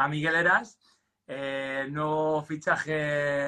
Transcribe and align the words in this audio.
a 0.00 0.08
Miguel 0.08 0.34
Eras, 0.34 0.78
eh, 1.26 1.86
nuevo 1.90 2.42
fichaje 2.42 2.92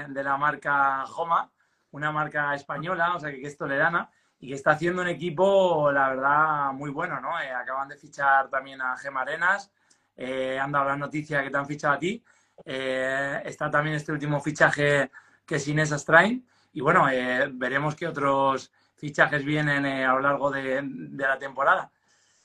de 0.08 0.22
la 0.22 0.36
marca 0.36 1.04
Joma, 1.06 1.50
una 1.92 2.12
marca 2.12 2.54
española, 2.54 3.16
o 3.16 3.20
sea 3.20 3.30
que, 3.30 3.42
es 3.42 3.56
toledana, 3.56 4.10
y 4.38 4.48
que 4.48 4.54
está 4.54 4.72
haciendo 4.72 5.00
un 5.00 5.08
equipo, 5.08 5.90
la 5.90 6.10
verdad, 6.10 6.72
muy 6.72 6.90
bueno, 6.90 7.20
¿no? 7.20 7.40
Eh, 7.40 7.50
acaban 7.50 7.88
de 7.88 7.96
fichar 7.96 8.50
también 8.50 8.82
a 8.82 8.96
Gema 8.98 9.22
Arenas, 9.22 9.72
eh, 10.14 10.58
han 10.58 10.72
dado 10.72 10.90
la 10.90 10.96
noticia 10.96 11.42
que 11.42 11.50
te 11.50 11.56
han 11.56 11.66
fichado 11.66 11.94
a 11.94 11.98
ti. 11.98 12.22
Eh, 12.64 13.40
está 13.46 13.70
también 13.70 13.96
este 13.96 14.12
último 14.12 14.40
fichaje 14.40 15.10
que 15.46 15.56
es 15.56 15.68
Inés 15.68 15.92
Astrain. 15.92 16.46
Y 16.74 16.80
bueno, 16.82 17.06
veremos 17.52 17.94
qué 17.94 18.06
otros 18.06 18.72
fichajes 18.96 19.44
vienen 19.44 19.84
a 19.86 20.12
lo 20.14 20.20
largo 20.20 20.50
de 20.50 20.82
la 21.16 21.38
temporada. 21.38 21.90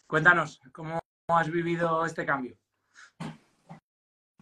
Cuéntanos, 0.06 0.62
¿cómo 0.72 1.00
has 1.28 1.50
vivido 1.50 2.06
este 2.06 2.26
cambio? 2.26 2.58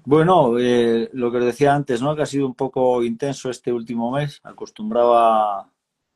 Bueno, 0.08 0.59
eh, 0.59 1.09
lo 1.14 1.32
que 1.32 1.40
os 1.40 1.45
decía 1.45 1.73
antes, 1.73 2.00
¿no? 2.00 2.16
Que 2.16 2.22
ha 2.22 2.26
sido 2.27 2.45
un 2.45 2.54
poco 2.54 3.04
intenso 3.04 3.50
este 3.50 3.73
último 3.73 4.12
mes. 4.12 4.40
Acostumbraba 4.44 5.72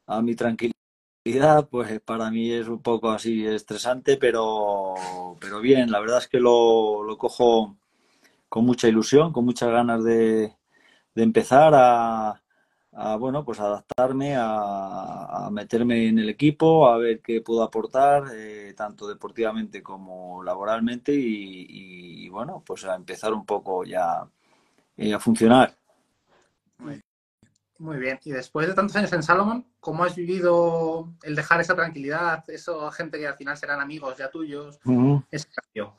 a, 0.05 0.21
mi 0.21 0.35
tranquilidad, 0.35 1.67
pues 1.69 1.99
para 2.01 2.29
mí 2.29 2.51
es 2.51 2.67
un 2.67 2.81
poco 2.83 3.09
así 3.09 3.45
estresante, 3.47 4.17
pero, 4.17 4.93
pero 5.39 5.59
bien, 5.59 5.91
la 5.91 5.99
verdad 5.99 6.19
es 6.19 6.27
que 6.27 6.39
lo, 6.39 7.03
lo 7.03 7.17
cojo 7.17 7.77
con 8.49 8.65
mucha 8.65 8.87
ilusión, 8.87 9.33
con 9.33 9.45
muchas 9.45 9.71
ganas 9.71 10.03
de, 10.03 10.55
de 11.15 11.23
empezar 11.23 11.73
a, 11.75 12.43
a 12.93 13.15
bueno, 13.17 13.45
pues 13.45 13.59
adaptarme, 13.59 14.35
a, 14.37 15.49
meterme 15.51 16.07
en 16.07 16.19
el 16.19 16.29
equipo, 16.29 16.89
a 16.89 16.97
ver 16.97 17.21
qué 17.21 17.41
puedo 17.41 17.63
aportar, 17.63 18.23
eh, 18.33 18.73
tanto 18.75 19.07
deportivamente 19.07 19.81
como 19.83 20.43
laboralmente, 20.43 21.13
y, 21.13 22.27
bueno, 22.29 22.63
pues 22.65 22.85
a 22.85 22.95
empezar 22.95 23.33
un 23.33 23.45
poco 23.45 23.83
ya 23.83 24.27
eh, 24.97 25.13
a 25.13 25.19
funcionar. 25.19 25.75
Muy, 27.77 27.97
bien. 27.97 28.19
Y 28.25 28.31
después 28.31 28.67
de 28.67 28.73
tantos 28.73 28.95
años 28.97 29.13
en 29.13 29.23
Salomon, 29.23 29.65
¿cómo 29.79 30.03
has 30.03 30.15
vivido 30.15 31.13
el 31.23 31.35
dejar 31.35 31.61
esa 31.61 31.75
tranquilidad, 31.75 32.43
eso 32.49 32.91
gente 32.91 33.17
que 33.17 33.27
al 33.27 33.35
final 33.35 33.57
serán 33.57 33.79
amigos 33.79 34.17
ya 34.17 34.29
tuyos, 34.29 34.79
ese 35.31 35.47
cambio? 35.49 35.95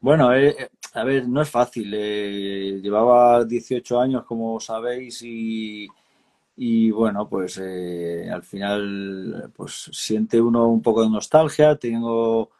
Bueno, 0.00 0.32
eh, 0.32 0.54
eh, 0.58 0.68
a 0.94 1.04
ver, 1.04 1.28
no 1.28 1.42
es 1.42 1.50
fácil. 1.50 1.92
Eh, 1.94 2.80
llevaba 2.82 3.44
18 3.44 4.00
años, 4.00 4.24
como 4.24 4.58
sabéis, 4.60 5.22
y, 5.22 6.90
bueno, 6.90 7.28
pues 7.28 7.58
al 7.58 8.42
final 8.42 9.52
pues 9.54 9.90
siente 9.92 10.40
uno 10.40 10.68
un 10.68 10.82
poco 10.82 11.02
de 11.02 11.10
nostalgia. 11.10 11.76
Tengo, 11.76 12.50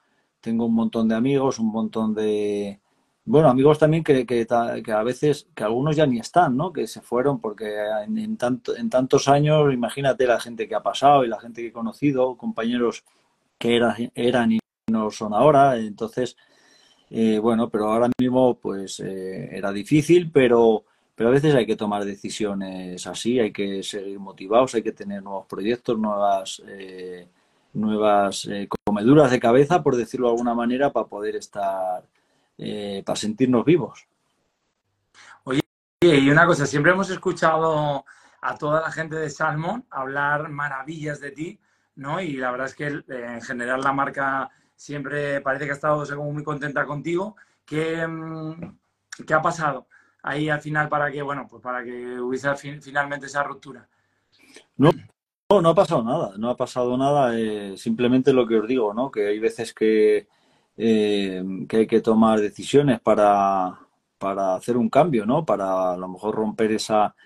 tengo 0.40 0.66
un 0.66 0.74
montón 0.74 1.08
de 1.08 1.14
amigos, 1.14 1.58
un 1.58 1.68
montón 1.72 2.14
de... 2.14 2.80
Bueno, 3.24 3.48
amigos 3.50 3.78
también 3.78 4.02
que, 4.04 4.24
que, 4.24 4.46
a 4.50 5.02
veces, 5.02 5.48
que 5.54 5.64
algunos 5.64 5.94
ya 5.96 6.06
ni 6.06 6.18
están, 6.18 6.56
¿no? 6.56 6.72
Que 6.72 6.86
se 6.86 7.02
fueron 7.02 7.40
porque 7.40 7.76
en, 8.06 8.36
tanto, 8.38 8.74
en 8.74 8.88
tantos 8.88 9.28
años, 9.28 9.72
imagínate 9.72 10.26
la 10.26 10.40
gente 10.40 10.66
que 10.66 10.74
ha 10.74 10.82
pasado 10.82 11.24
y 11.24 11.28
la 11.28 11.38
gente 11.38 11.60
que 11.60 11.68
he 11.68 11.72
conocido, 11.72 12.36
compañeros 12.38 13.04
que 13.58 13.76
eran 14.14 14.52
y 14.52 14.58
no 14.90 15.10
son 15.10 15.34
ahora. 15.34 15.76
Entonces 15.76 16.36
eh, 17.10 17.38
bueno, 17.38 17.70
pero 17.70 17.90
ahora 17.90 18.10
mismo 18.18 18.58
pues 18.58 19.00
eh, 19.00 19.56
era 19.56 19.72
difícil, 19.72 20.30
pero, 20.30 20.84
pero 21.14 21.30
a 21.30 21.32
veces 21.32 21.54
hay 21.54 21.66
que 21.66 21.76
tomar 21.76 22.04
decisiones 22.04 23.06
así, 23.06 23.40
hay 23.40 23.52
que 23.52 23.82
seguir 23.82 24.18
motivados, 24.18 24.74
hay 24.74 24.82
que 24.82 24.92
tener 24.92 25.22
nuevos 25.22 25.46
proyectos, 25.46 25.98
nuevas, 25.98 26.62
eh, 26.66 27.28
nuevas 27.72 28.48
comeduras 28.84 29.30
de 29.30 29.40
cabeza, 29.40 29.82
por 29.82 29.96
decirlo 29.96 30.26
de 30.26 30.32
alguna 30.32 30.54
manera, 30.54 30.92
para 30.92 31.06
poder 31.06 31.36
estar, 31.36 32.02
para 33.04 33.16
sentirnos 33.16 33.64
vivos. 33.64 34.06
Oye, 35.44 35.60
y 36.00 36.28
una 36.30 36.46
cosa, 36.46 36.66
siempre 36.66 36.92
hemos 36.92 37.10
escuchado 37.10 38.04
a 38.40 38.56
toda 38.56 38.82
la 38.82 38.92
gente 38.92 39.16
de 39.16 39.30
Salmon 39.30 39.84
hablar 39.90 40.48
maravillas 40.48 41.20
de 41.20 41.30
ti, 41.30 41.58
¿no? 41.96 42.20
Y 42.20 42.34
la 42.34 42.50
verdad 42.50 42.68
es 42.68 42.74
que 42.74 43.02
en 43.08 43.42
general 43.42 43.80
la 43.80 43.92
marca 43.92 44.50
siempre 44.78 45.40
parece 45.40 45.64
que 45.64 45.72
ha 45.72 45.74
estado 45.74 46.06
muy 46.22 46.44
contenta 46.44 46.86
contigo. 46.86 47.36
¿Qué, 47.66 48.06
mm, 48.06 48.78
¿Qué, 49.26 49.34
ha 49.34 49.42
pasado 49.42 49.88
ahí 50.22 50.48
al 50.48 50.60
final 50.60 50.88
para 50.88 51.10
que, 51.10 51.20
bueno, 51.20 51.46
pues 51.50 51.60
para 51.60 51.82
que 51.84 52.20
hubiese 52.20 52.54
finalmente 52.80 53.26
esa 53.26 53.42
ruptura? 53.42 53.86
No, 54.76 54.92
no, 55.60 55.68
ha 55.68 55.74
pasado 55.74 56.02
nada, 56.04 56.32
no 56.38 56.48
ha 56.48 56.56
pasado 56.56 56.96
nada, 56.96 57.36
eh, 57.38 57.76
simplemente 57.76 58.32
lo 58.32 58.46
que 58.46 58.56
os 58.56 58.68
digo, 58.68 58.94
¿no? 58.94 59.10
Que 59.10 59.26
hay 59.26 59.40
veces 59.40 59.74
que, 59.74 60.28
eh, 60.76 61.44
que 61.68 61.76
hay 61.78 61.86
que 61.88 62.00
tomar 62.00 62.40
decisiones 62.40 63.00
para, 63.00 63.80
para 64.18 64.54
hacer 64.54 64.76
un 64.76 64.88
cambio, 64.88 65.26
¿no? 65.26 65.44
Para 65.44 65.94
a 65.94 65.96
lo 65.96 66.08
mejor 66.08 66.36
romper 66.36 66.72
esa, 66.72 67.16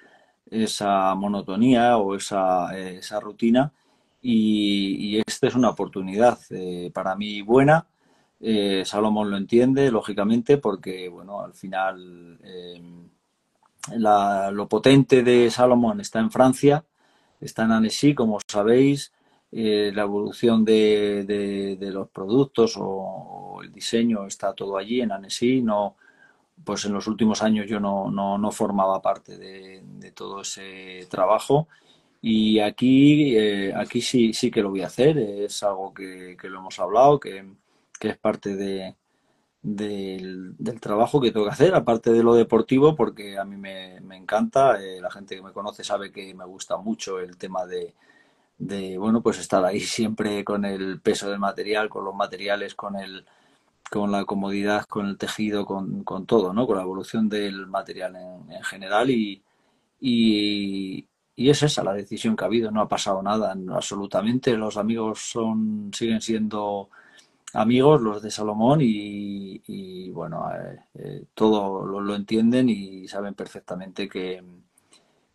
esa 0.46 1.14
monotonía 1.14 1.98
o 1.98 2.16
esa, 2.16 2.76
esa 2.78 3.20
rutina 3.20 3.72
y, 4.22 5.18
esta 5.26 5.48
es 5.48 5.54
una 5.54 5.70
oportunidad 5.70 6.38
eh, 6.50 6.90
para 6.94 7.16
mí 7.16 7.42
buena. 7.42 7.86
Eh, 8.40 8.84
Salomón 8.86 9.30
lo 9.30 9.36
entiende, 9.36 9.90
lógicamente, 9.90 10.58
porque, 10.58 11.08
bueno, 11.08 11.40
al 11.40 11.54
final 11.54 12.38
em, 12.42 13.08
lo 13.98 14.68
potente 14.68 15.22
de 15.22 15.50
Salomón 15.50 16.00
está 16.00 16.20
en 16.20 16.30
Francia, 16.30 16.84
está 17.40 17.64
en 17.64 17.72
Annecy, 17.72 18.14
como 18.14 18.38
sabéis. 18.46 19.12
Eh, 19.54 19.92
la 19.94 20.02
evolución 20.02 20.64
de, 20.64 21.76
los 21.92 22.08
productos 22.08 22.74
o, 22.78 23.60
el 23.62 23.72
diseño 23.72 24.26
está 24.26 24.54
todo 24.54 24.76
allí 24.78 25.00
en 25.00 25.12
Annecy. 25.12 25.62
No, 25.62 25.96
pues 26.64 26.84
en 26.84 26.92
los 26.92 27.06
últimos 27.06 27.42
años 27.42 27.66
yo 27.68 27.80
no, 27.80 28.10
no 28.10 28.52
formaba 28.52 29.02
parte 29.02 29.36
de, 29.38 30.12
todo 30.14 30.42
ese 30.42 31.06
trabajo 31.10 31.68
y 32.22 32.60
aquí, 32.60 33.36
eh, 33.36 33.74
aquí 33.74 34.00
sí, 34.00 34.32
sí 34.32 34.50
que 34.50 34.62
lo 34.62 34.70
voy 34.70 34.82
a 34.82 34.86
hacer, 34.86 35.18
es 35.18 35.62
algo 35.64 35.92
que, 35.92 36.36
lo 36.44 36.60
hemos 36.60 36.78
hablado, 36.78 37.18
que, 37.20 37.44
es 38.00 38.18
parte 38.18 38.56
de, 38.56 38.96
del, 39.62 40.56
trabajo 40.80 41.20
que 41.20 41.32
tengo 41.32 41.46
que 41.46 41.52
hacer, 41.52 41.74
aparte 41.74 42.12
de 42.12 42.22
lo 42.22 42.34
deportivo, 42.34 42.94
porque 42.96 43.38
a 43.38 43.44
mí 43.44 43.56
me, 43.56 43.96
encanta, 44.16 44.80
eh, 44.82 45.00
la 45.00 45.10
gente 45.10 45.36
que 45.36 45.42
me 45.42 45.52
conoce 45.52 45.84
sabe 45.84 46.12
que 46.12 46.34
me 46.34 46.44
gusta 46.46 46.76
mucho 46.76 47.18
el 47.20 47.36
tema 47.36 47.66
de, 47.66 47.94
de, 48.58 48.98
bueno, 48.98 49.22
pues 49.22 49.38
estar 49.38 49.64
ahí 49.64 49.80
siempre 49.80 50.44
con 50.44 50.64
el 50.64 51.00
peso 51.00 51.30
del 51.30 51.40
material, 51.40 51.88
con 51.88 52.04
los 52.04 52.14
materiales, 52.14 52.74
con 52.74 52.96
el 52.96 53.26
con 53.90 54.10
la 54.12 54.24
comodidad, 54.24 54.86
con 54.86 55.06
el 55.06 55.18
tejido, 55.18 55.66
con, 55.66 56.02
con 56.04 56.26
todo, 56.26 56.54
¿no? 56.54 56.66
Con 56.66 56.78
la 56.78 56.82
evolución 56.82 57.28
del 57.28 57.66
material 57.66 58.16
en, 58.16 58.52
en 58.52 58.62
general. 58.64 59.10
Y, 59.10 59.42
y, 60.00 61.06
y 61.34 61.50
es 61.50 61.62
esa 61.62 61.82
la 61.82 61.94
decisión 61.94 62.36
que 62.36 62.44
ha 62.44 62.46
habido, 62.46 62.70
no 62.70 62.82
ha 62.82 62.88
pasado 62.88 63.22
nada 63.22 63.54
absolutamente. 63.70 64.56
Los 64.56 64.76
amigos 64.76 65.20
son 65.20 65.90
siguen 65.94 66.20
siendo 66.20 66.90
amigos, 67.54 68.00
los 68.00 68.22
de 68.22 68.30
Salomón, 68.30 68.80
y, 68.82 70.10
bueno, 70.10 70.50
eh, 70.54 70.78
eh, 70.94 71.24
todo 71.34 71.84
lo, 71.86 72.14
entienden 72.14 72.68
y 72.68 73.08
saben 73.08 73.34
perfectamente 73.34 74.08
que, 74.08 74.42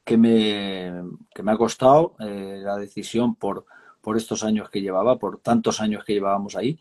que, 0.04 0.18
me, 0.18 0.94
que 1.34 1.44
me 1.44 1.52
ha 1.52 1.58
costado 1.58 2.16
eh, 2.20 2.60
la 2.64 2.78
decisión 2.78 3.36
por, 3.36 3.66
por 4.02 4.18
estos 4.18 4.44
años 4.44 4.70
que 4.70 4.82
llevaba, 4.82 5.18
por 5.18 5.40
tantos 5.40 5.82
años 5.82 6.04
que 6.04 6.14
llevábamos 6.14 6.56
ahí, 6.56 6.80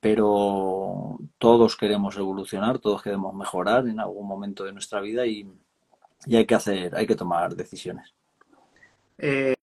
pero 0.00 1.18
todos 1.38 1.76
queremos 1.76 2.16
evolucionar, 2.16 2.78
todos 2.78 3.02
queremos 3.02 3.34
mejorar 3.34 3.86
en 3.88 4.00
algún 4.00 4.26
momento 4.26 4.64
de 4.64 4.72
nuestra 4.72 5.00
vida 5.00 5.26
y, 5.26 5.46
y 6.26 6.36
hay 6.36 6.46
que 6.46 6.54
hacer, 6.54 6.94
hay 6.96 7.06
que 7.06 7.16
tomar 7.16 7.54
decisiones. 7.54 8.14
Eh, 9.22 9.54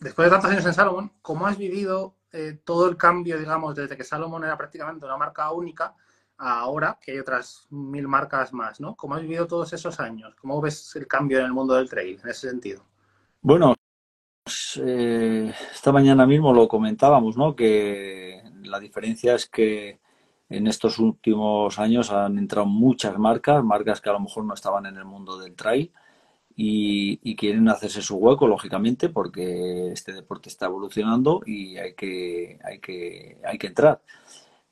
después 0.00 0.26
de 0.26 0.30
tantos 0.30 0.50
años 0.50 0.66
en 0.66 0.74
Salomon, 0.74 1.10
¿cómo 1.22 1.46
has 1.46 1.56
vivido 1.56 2.14
eh, 2.30 2.58
todo 2.62 2.88
el 2.90 2.96
cambio, 2.98 3.38
digamos, 3.38 3.74
desde 3.74 3.96
que 3.96 4.04
Salomon 4.04 4.44
era 4.44 4.58
prácticamente 4.58 5.06
una 5.06 5.16
marca 5.16 5.50
única 5.50 5.94
ahora 6.36 6.98
que 7.00 7.12
hay 7.12 7.18
otras 7.18 7.66
mil 7.70 8.06
marcas 8.06 8.52
más, 8.52 8.80
¿no? 8.80 8.94
¿Cómo 8.96 9.14
has 9.14 9.22
vivido 9.22 9.46
todos 9.46 9.72
esos 9.72 9.98
años? 9.98 10.34
¿Cómo 10.34 10.60
ves 10.60 10.94
el 10.96 11.06
cambio 11.06 11.38
en 11.38 11.46
el 11.46 11.52
mundo 11.54 11.74
del 11.74 11.88
trail 11.88 12.20
en 12.22 12.28
ese 12.28 12.50
sentido? 12.50 12.84
Bueno, 13.40 13.74
pues, 14.42 14.78
eh, 14.84 15.54
esta 15.72 15.90
mañana 15.90 16.26
mismo 16.26 16.52
lo 16.52 16.68
comentábamos, 16.68 17.38
¿no? 17.38 17.56
Que 17.56 18.42
la 18.62 18.78
diferencia 18.78 19.36
es 19.36 19.46
que 19.46 20.00
en 20.50 20.66
estos 20.66 20.98
últimos 20.98 21.78
años 21.78 22.10
han 22.10 22.36
entrado 22.36 22.66
muchas 22.66 23.16
marcas, 23.16 23.64
marcas 23.64 24.02
que 24.02 24.10
a 24.10 24.14
lo 24.14 24.20
mejor 24.20 24.44
no 24.44 24.52
estaban 24.52 24.84
en 24.84 24.98
el 24.98 25.06
mundo 25.06 25.38
del 25.38 25.54
trail 25.54 25.90
y, 26.56 27.36
quieren 27.36 27.68
hacerse 27.68 28.02
su 28.02 28.16
hueco, 28.16 28.46
lógicamente, 28.46 29.08
porque 29.08 29.92
este 29.92 30.12
deporte 30.12 30.48
está 30.48 30.66
evolucionando 30.66 31.42
y 31.44 31.76
hay 31.76 31.94
que, 31.94 32.58
hay 32.64 32.78
que, 32.78 33.38
hay 33.44 33.58
que 33.58 33.66
entrar. 33.66 34.00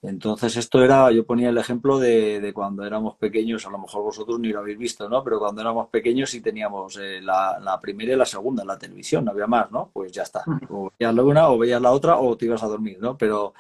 Entonces 0.02 0.56
esto 0.56 0.82
era, 0.82 1.12
yo 1.12 1.25
ponía 1.25 1.50
el 1.50 1.58
ejemplo 1.58 1.99
de, 1.99 2.50
cuando 2.55 2.84
éramos 2.84 3.17
pequeños, 3.17 3.64
a 3.67 3.70
lo 3.70 3.79
mejor 3.79 4.02
vosotros 4.02 4.40
ni 4.40 4.49
lo 4.49 4.58
habéis 4.58 4.79
visto, 4.79 5.08
¿no? 5.08 5.23
Pero 5.23 5.38
cuando 5.38 5.61
éramos 5.61 5.88
pequeños 5.90 6.34
y 6.34 6.40
teníamos 6.40 6.99
eh, 7.00 7.20
la, 7.23 7.79
primera 7.81 8.12
y 8.12 8.17
la 8.17 8.26
segunda 8.26 8.62
en 8.62 8.69
la 8.69 8.78
televisión, 8.78 9.25
no 9.25 9.31
había 9.31 9.46
más, 9.46 9.70
¿no? 9.70 9.90
Pues 9.93 10.11
ya 10.11 10.23
está. 10.23 10.43
O 10.70 10.90
veías 10.99 11.14
la 11.14 11.23
una 11.23 11.50
o 11.50 11.58
veías 11.58 11.81
la 11.81 11.93
otra 11.93 12.17
o 12.19 12.37
te 12.37 12.46
ibas 12.46 12.62
a 12.64 12.67
dormir, 12.67 12.99
¿no? 13.00 13.17
Pero, 13.17 13.55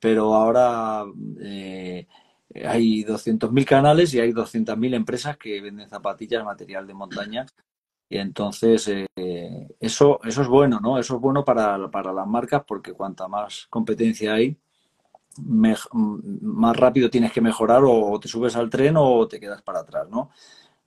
pero 0.00 0.34
ahora 0.34 1.04
eh, 1.40 2.08
hay 2.66 3.04
200.000 3.04 3.64
canales 3.64 4.14
y 4.14 4.20
hay 4.20 4.32
200.000 4.32 4.94
empresas 4.94 5.36
que 5.36 5.60
venden 5.60 5.88
zapatillas, 5.88 6.44
material 6.44 6.86
de 6.86 6.94
montaña. 6.94 7.46
Y 8.08 8.18
entonces 8.18 8.88
eh, 8.88 9.68
eso, 9.80 10.20
eso 10.24 10.42
es 10.42 10.48
bueno, 10.48 10.80
¿no? 10.80 10.98
Eso 10.98 11.16
es 11.16 11.20
bueno 11.20 11.44
para, 11.44 11.90
para 11.90 12.12
las 12.12 12.26
marcas 12.26 12.62
porque 12.66 12.92
cuanta 12.92 13.28
más 13.28 13.66
competencia 13.68 14.34
hay, 14.34 14.56
más 15.40 16.76
rápido 16.76 17.10
tienes 17.10 17.32
que 17.32 17.40
mejorar 17.40 17.82
o 17.84 18.18
te 18.18 18.28
subes 18.28 18.56
al 18.56 18.70
tren 18.70 18.94
o 18.96 19.28
te 19.28 19.38
quedas 19.38 19.62
para 19.62 19.80
atrás, 19.80 20.08
¿no? 20.08 20.30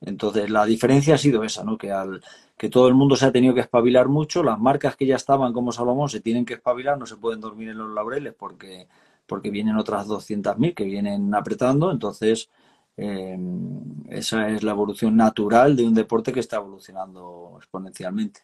Entonces 0.02 0.50
la 0.50 0.66
diferencia 0.66 1.16
ha 1.16 1.18
sido 1.18 1.44
esa, 1.44 1.64
¿no? 1.64 1.78
Que 1.78 1.92
al 1.92 2.22
que 2.58 2.70
todo 2.70 2.88
el 2.88 2.94
mundo 2.94 3.16
se 3.16 3.26
ha 3.26 3.32
tenido 3.32 3.56
que 3.56 3.62
espabilar 3.62 4.08
mucho, 4.08 4.44
las 4.44 4.60
marcas 4.60 4.96
que 4.96 5.08
ya 5.08 5.16
estaban 5.16 5.52
como 5.52 5.72
Salomón 5.72 6.10
se 6.10 6.22
tienen 6.22 6.46
que 6.46 6.54
espabilar, 6.56 6.98
no 6.98 7.08
se 7.08 7.18
pueden 7.18 7.42
dormir 7.42 7.70
en 7.70 7.78
los 7.80 7.90
laureles 7.92 8.36
porque 8.38 8.88
porque 9.32 9.50
vienen 9.50 9.78
otras 9.78 10.08
200.000 10.08 10.76
que 10.76 10.84
vienen 10.84 11.34
apretando, 11.34 11.90
entonces 11.90 12.50
eh, 12.98 13.40
esa 14.10 14.50
es 14.50 14.62
la 14.62 14.72
evolución 14.72 15.16
natural 15.16 15.78
de 15.78 15.86
un 15.86 15.94
deporte 15.94 16.34
que 16.34 16.42
está 16.42 16.58
evolucionando 16.58 17.54
exponencialmente. 17.56 18.42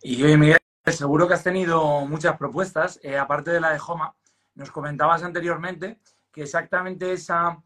Y 0.00 0.22
hoy, 0.22 0.36
Miguel, 0.36 0.60
seguro 0.86 1.26
que 1.26 1.34
has 1.34 1.42
tenido 1.42 2.06
muchas 2.06 2.36
propuestas, 2.36 3.00
eh, 3.02 3.18
aparte 3.18 3.50
de 3.50 3.60
la 3.60 3.72
de 3.72 3.80
Joma. 3.80 4.14
Nos 4.54 4.70
comentabas 4.70 5.24
anteriormente 5.24 5.98
que 6.30 6.42
exactamente 6.42 7.12
esa 7.12 7.60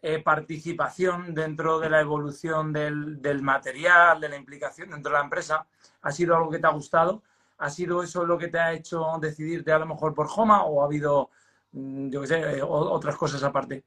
eh, 0.00 0.22
participación 0.22 1.34
dentro 1.34 1.80
de 1.80 1.90
la 1.90 2.00
evolución 2.00 2.72
del, 2.72 3.20
del, 3.20 3.42
material, 3.42 4.20
de 4.20 4.28
la 4.28 4.36
implicación 4.36 4.90
dentro 4.90 5.10
de 5.10 5.18
la 5.18 5.24
empresa, 5.24 5.66
ha 6.02 6.12
sido 6.12 6.36
algo 6.36 6.48
que 6.48 6.60
te 6.60 6.66
ha 6.68 6.70
gustado. 6.70 7.24
¿Ha 7.58 7.70
sido 7.70 8.04
eso 8.04 8.24
lo 8.24 8.38
que 8.38 8.46
te 8.46 8.60
ha 8.60 8.72
hecho 8.72 9.04
decidirte 9.20 9.72
a 9.72 9.80
lo 9.80 9.86
mejor 9.86 10.14
por 10.14 10.28
Joma 10.28 10.62
o 10.62 10.80
ha 10.80 10.84
habido 10.84 11.30
yo 11.72 12.20
qué 12.20 12.26
sé, 12.26 12.58
eh, 12.58 12.62
otras 12.62 13.16
cosas 13.16 13.42
aparte. 13.42 13.84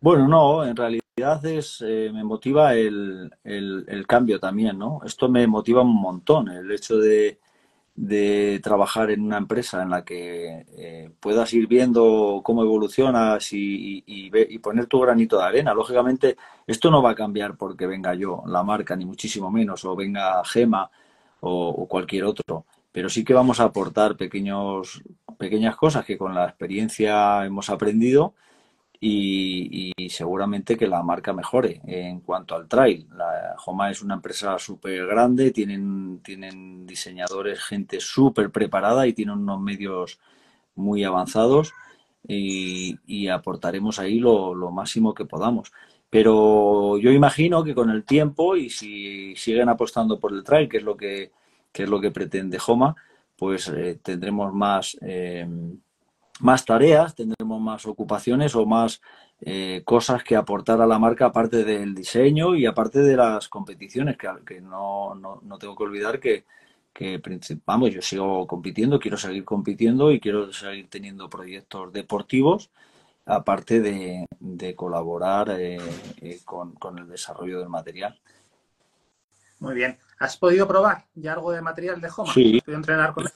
Bueno, 0.00 0.28
no, 0.28 0.64
en 0.64 0.76
realidad 0.76 1.44
es, 1.44 1.82
eh, 1.86 2.10
me 2.12 2.24
motiva 2.24 2.74
el, 2.74 3.30
el, 3.44 4.06
cambio 4.06 4.38
también, 4.38 4.78
¿no? 4.78 5.00
Esto 5.04 5.28
me 5.28 5.46
motiva 5.46 5.82
un 5.82 6.00
montón, 6.00 6.48
el 6.48 6.70
hecho 6.70 6.98
de, 6.98 7.40
de 7.96 8.60
trabajar 8.62 9.10
en 9.10 9.22
una 9.22 9.38
empresa 9.38 9.82
en 9.82 9.90
la 9.90 10.04
que 10.04 10.66
eh, 10.76 11.10
puedas 11.18 11.52
ir 11.52 11.66
viendo 11.66 12.40
cómo 12.44 12.62
evolucionas 12.62 13.52
y, 13.52 14.04
y, 14.06 14.30
y, 14.32 14.58
poner 14.60 14.86
tu 14.86 15.00
granito 15.00 15.38
de 15.38 15.44
arena. 15.44 15.74
Lógicamente, 15.74 16.36
esto 16.66 16.90
no 16.90 17.02
va 17.02 17.10
a 17.10 17.16
cambiar 17.16 17.56
porque 17.56 17.86
venga 17.86 18.14
yo, 18.14 18.44
la 18.46 18.62
marca, 18.62 18.94
ni 18.94 19.04
muchísimo 19.04 19.50
menos, 19.50 19.84
o 19.84 19.96
venga 19.96 20.44
Gema 20.44 20.90
o 21.40 21.86
cualquier 21.88 22.24
otro 22.24 22.64
pero 22.98 23.08
sí 23.08 23.24
que 23.24 23.32
vamos 23.32 23.60
a 23.60 23.64
aportar 23.64 24.16
pequeños, 24.16 25.02
pequeñas 25.38 25.76
cosas 25.76 26.04
que 26.04 26.18
con 26.18 26.34
la 26.34 26.44
experiencia 26.44 27.44
hemos 27.46 27.70
aprendido 27.70 28.34
y, 29.00 29.92
seguramente 30.10 30.76
que 30.76 30.88
la 30.88 31.02
marca 31.02 31.32
mejore. 31.32 31.80
En 31.86 32.20
cuanto 32.20 32.54
al 32.54 32.68
trail, 32.68 33.08
la 33.16 33.54
Joma 33.58 33.90
es 33.90 34.02
una 34.02 34.14
empresa 34.14 34.58
súper 34.58 35.06
grande, 35.06 35.52
tienen, 35.52 36.20
tienen 36.22 36.86
diseñadores, 36.86 37.60
gente 37.60 38.00
súper 38.00 38.50
preparada 38.50 39.06
y 39.06 39.12
tienen 39.12 39.38
unos 39.38 39.60
medios 39.60 40.18
muy 40.74 41.04
avanzados 41.04 41.72
y, 42.26 43.28
aportaremos 43.28 43.98
ahí 43.98 44.18
lo, 44.18 44.54
lo 44.54 44.70
máximo 44.70 45.14
que 45.14 45.24
podamos. 45.24 45.72
Pero 46.10 46.98
yo 46.98 47.10
imagino 47.12 47.64
que 47.64 47.74
con 47.74 47.90
el 47.90 48.04
tiempo 48.04 48.56
y 48.56 48.70
si 48.70 49.36
siguen 49.36 49.68
apostando 49.68 50.18
por 50.18 50.32
el 50.32 50.42
trail, 50.44 50.68
que 50.68 50.78
es 50.78 50.82
lo 50.82 50.96
que 50.96 51.32
que 51.72 51.84
es 51.84 51.88
lo 51.88 52.00
que 52.00 52.10
pretende 52.10 52.58
Homa, 52.66 52.96
pues 53.38 53.68
eh, 53.68 54.00
tendremos 54.02 54.52
más, 54.52 54.98
eh, 55.00 55.46
más 56.40 56.64
tareas, 56.64 57.14
tendremos 57.14 57.60
más 57.60 57.86
ocupaciones 57.86 58.54
o 58.56 58.66
más 58.66 59.00
eh, 59.40 59.82
cosas 59.84 60.24
que 60.24 60.34
aportar 60.34 60.80
a 60.80 60.86
la 60.86 60.98
marca 60.98 61.26
aparte 61.26 61.62
del 61.62 61.94
diseño 61.94 62.56
y 62.56 62.66
aparte 62.66 62.98
de 62.98 63.16
las 63.16 63.48
competiciones, 63.48 64.16
que, 64.18 64.28
que 64.44 64.60
no, 64.60 65.14
no, 65.14 65.40
no, 65.44 65.58
tengo 65.58 65.76
que 65.76 65.84
olvidar 65.84 66.18
que, 66.18 66.44
que, 66.92 67.22
vamos, 67.64 67.92
yo 67.92 68.02
sigo 68.02 68.44
compitiendo, 68.48 68.98
quiero 68.98 69.16
seguir 69.16 69.44
compitiendo 69.44 70.10
y 70.10 70.18
quiero 70.18 70.52
seguir 70.52 70.88
teniendo 70.90 71.30
proyectos 71.30 71.92
deportivos 71.92 72.70
aparte 73.24 73.80
de, 73.80 74.26
de 74.40 74.74
colaborar 74.74 75.56
con, 76.44 76.72
con 76.72 76.98
el 76.98 77.06
desarrollo 77.06 77.60
del 77.60 77.68
material. 77.68 78.18
Muy 79.60 79.74
bien. 79.74 79.98
¿Has 80.18 80.36
podido 80.36 80.66
probar 80.66 81.04
ya 81.14 81.34
algo 81.34 81.52
de 81.52 81.62
material 81.62 82.00
de 82.00 82.08
Homa? 82.14 82.32
Sí. 82.32 82.60
entrenar 82.66 83.12
con 83.12 83.26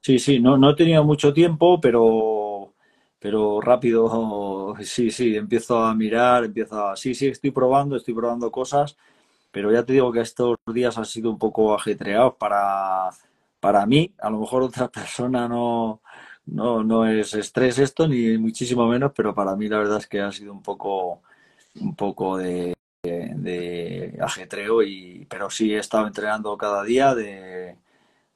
Sí, 0.00 0.18
sí, 0.18 0.40
no, 0.40 0.58
no 0.58 0.70
he 0.70 0.74
tenido 0.74 1.04
mucho 1.04 1.32
tiempo, 1.32 1.80
pero, 1.80 2.74
pero 3.20 3.60
rápido, 3.60 4.74
sí, 4.80 5.12
sí, 5.12 5.36
empiezo 5.36 5.78
a 5.78 5.94
mirar, 5.94 6.44
empiezo 6.44 6.88
a... 6.88 6.96
Sí, 6.96 7.14
sí, 7.14 7.28
estoy 7.28 7.52
probando, 7.52 7.94
estoy 7.96 8.12
probando 8.12 8.50
cosas, 8.50 8.96
pero 9.52 9.70
ya 9.70 9.84
te 9.84 9.92
digo 9.92 10.10
que 10.10 10.20
estos 10.20 10.56
días 10.74 10.98
han 10.98 11.04
sido 11.04 11.30
un 11.30 11.38
poco 11.38 11.72
ajetreados 11.72 12.34
para, 12.34 13.10
para 13.60 13.86
mí. 13.86 14.12
A 14.18 14.28
lo 14.28 14.40
mejor 14.40 14.64
otra 14.64 14.88
persona 14.88 15.48
no, 15.48 16.02
no, 16.46 16.82
no 16.82 17.06
es 17.06 17.34
estrés 17.34 17.78
esto, 17.78 18.08
ni 18.08 18.36
muchísimo 18.38 18.88
menos, 18.88 19.12
pero 19.14 19.32
para 19.32 19.54
mí 19.54 19.68
la 19.68 19.78
verdad 19.78 19.98
es 19.98 20.08
que 20.08 20.20
ha 20.20 20.32
sido 20.32 20.52
un 20.52 20.62
poco, 20.62 21.22
un 21.76 21.94
poco 21.94 22.38
de, 22.38 22.74
de, 23.02 24.16
ajetreo, 24.20 24.82
y, 24.82 25.26
pero 25.28 25.50
sí 25.50 25.74
he 25.74 25.78
estado 25.78 26.06
entrenando 26.06 26.56
cada 26.56 26.84
día 26.84 27.14
de, 27.14 27.76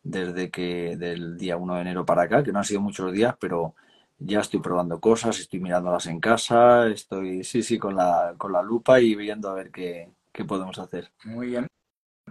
desde 0.03 0.51
que 0.51 0.97
del 0.97 1.39
día 1.39 1.57
1 1.57 1.75
de 1.77 1.81
enero 1.81 2.05
para 2.05 2.23
acá, 2.23 2.43
que 2.43 2.53
no 2.53 2.59
han 2.59 2.65
sido 2.65 2.81
muchos 2.81 3.13
días, 3.13 3.37
pero 3.41 3.75
ya 4.19 4.41
estoy 4.41 4.61
probando 4.61 5.01
cosas, 5.01 5.39
estoy 5.39 5.61
mirándolas 5.61 6.07
en 6.07 6.21
casa, 6.21 6.89
estoy, 6.89 7.45
sí, 7.45 7.63
sí, 7.63 7.79
con 7.79 7.95
la, 7.95 8.35
con 8.37 8.53
la 8.53 8.63
lupa 8.63 9.01
y 9.01 9.15
viendo 9.15 9.51
a 9.51 9.55
ver 9.55 9.71
qué, 9.71 10.11
qué 10.33 10.45
podemos 10.45 10.79
hacer. 10.79 11.13
Muy 11.25 11.49
bien. 11.49 11.67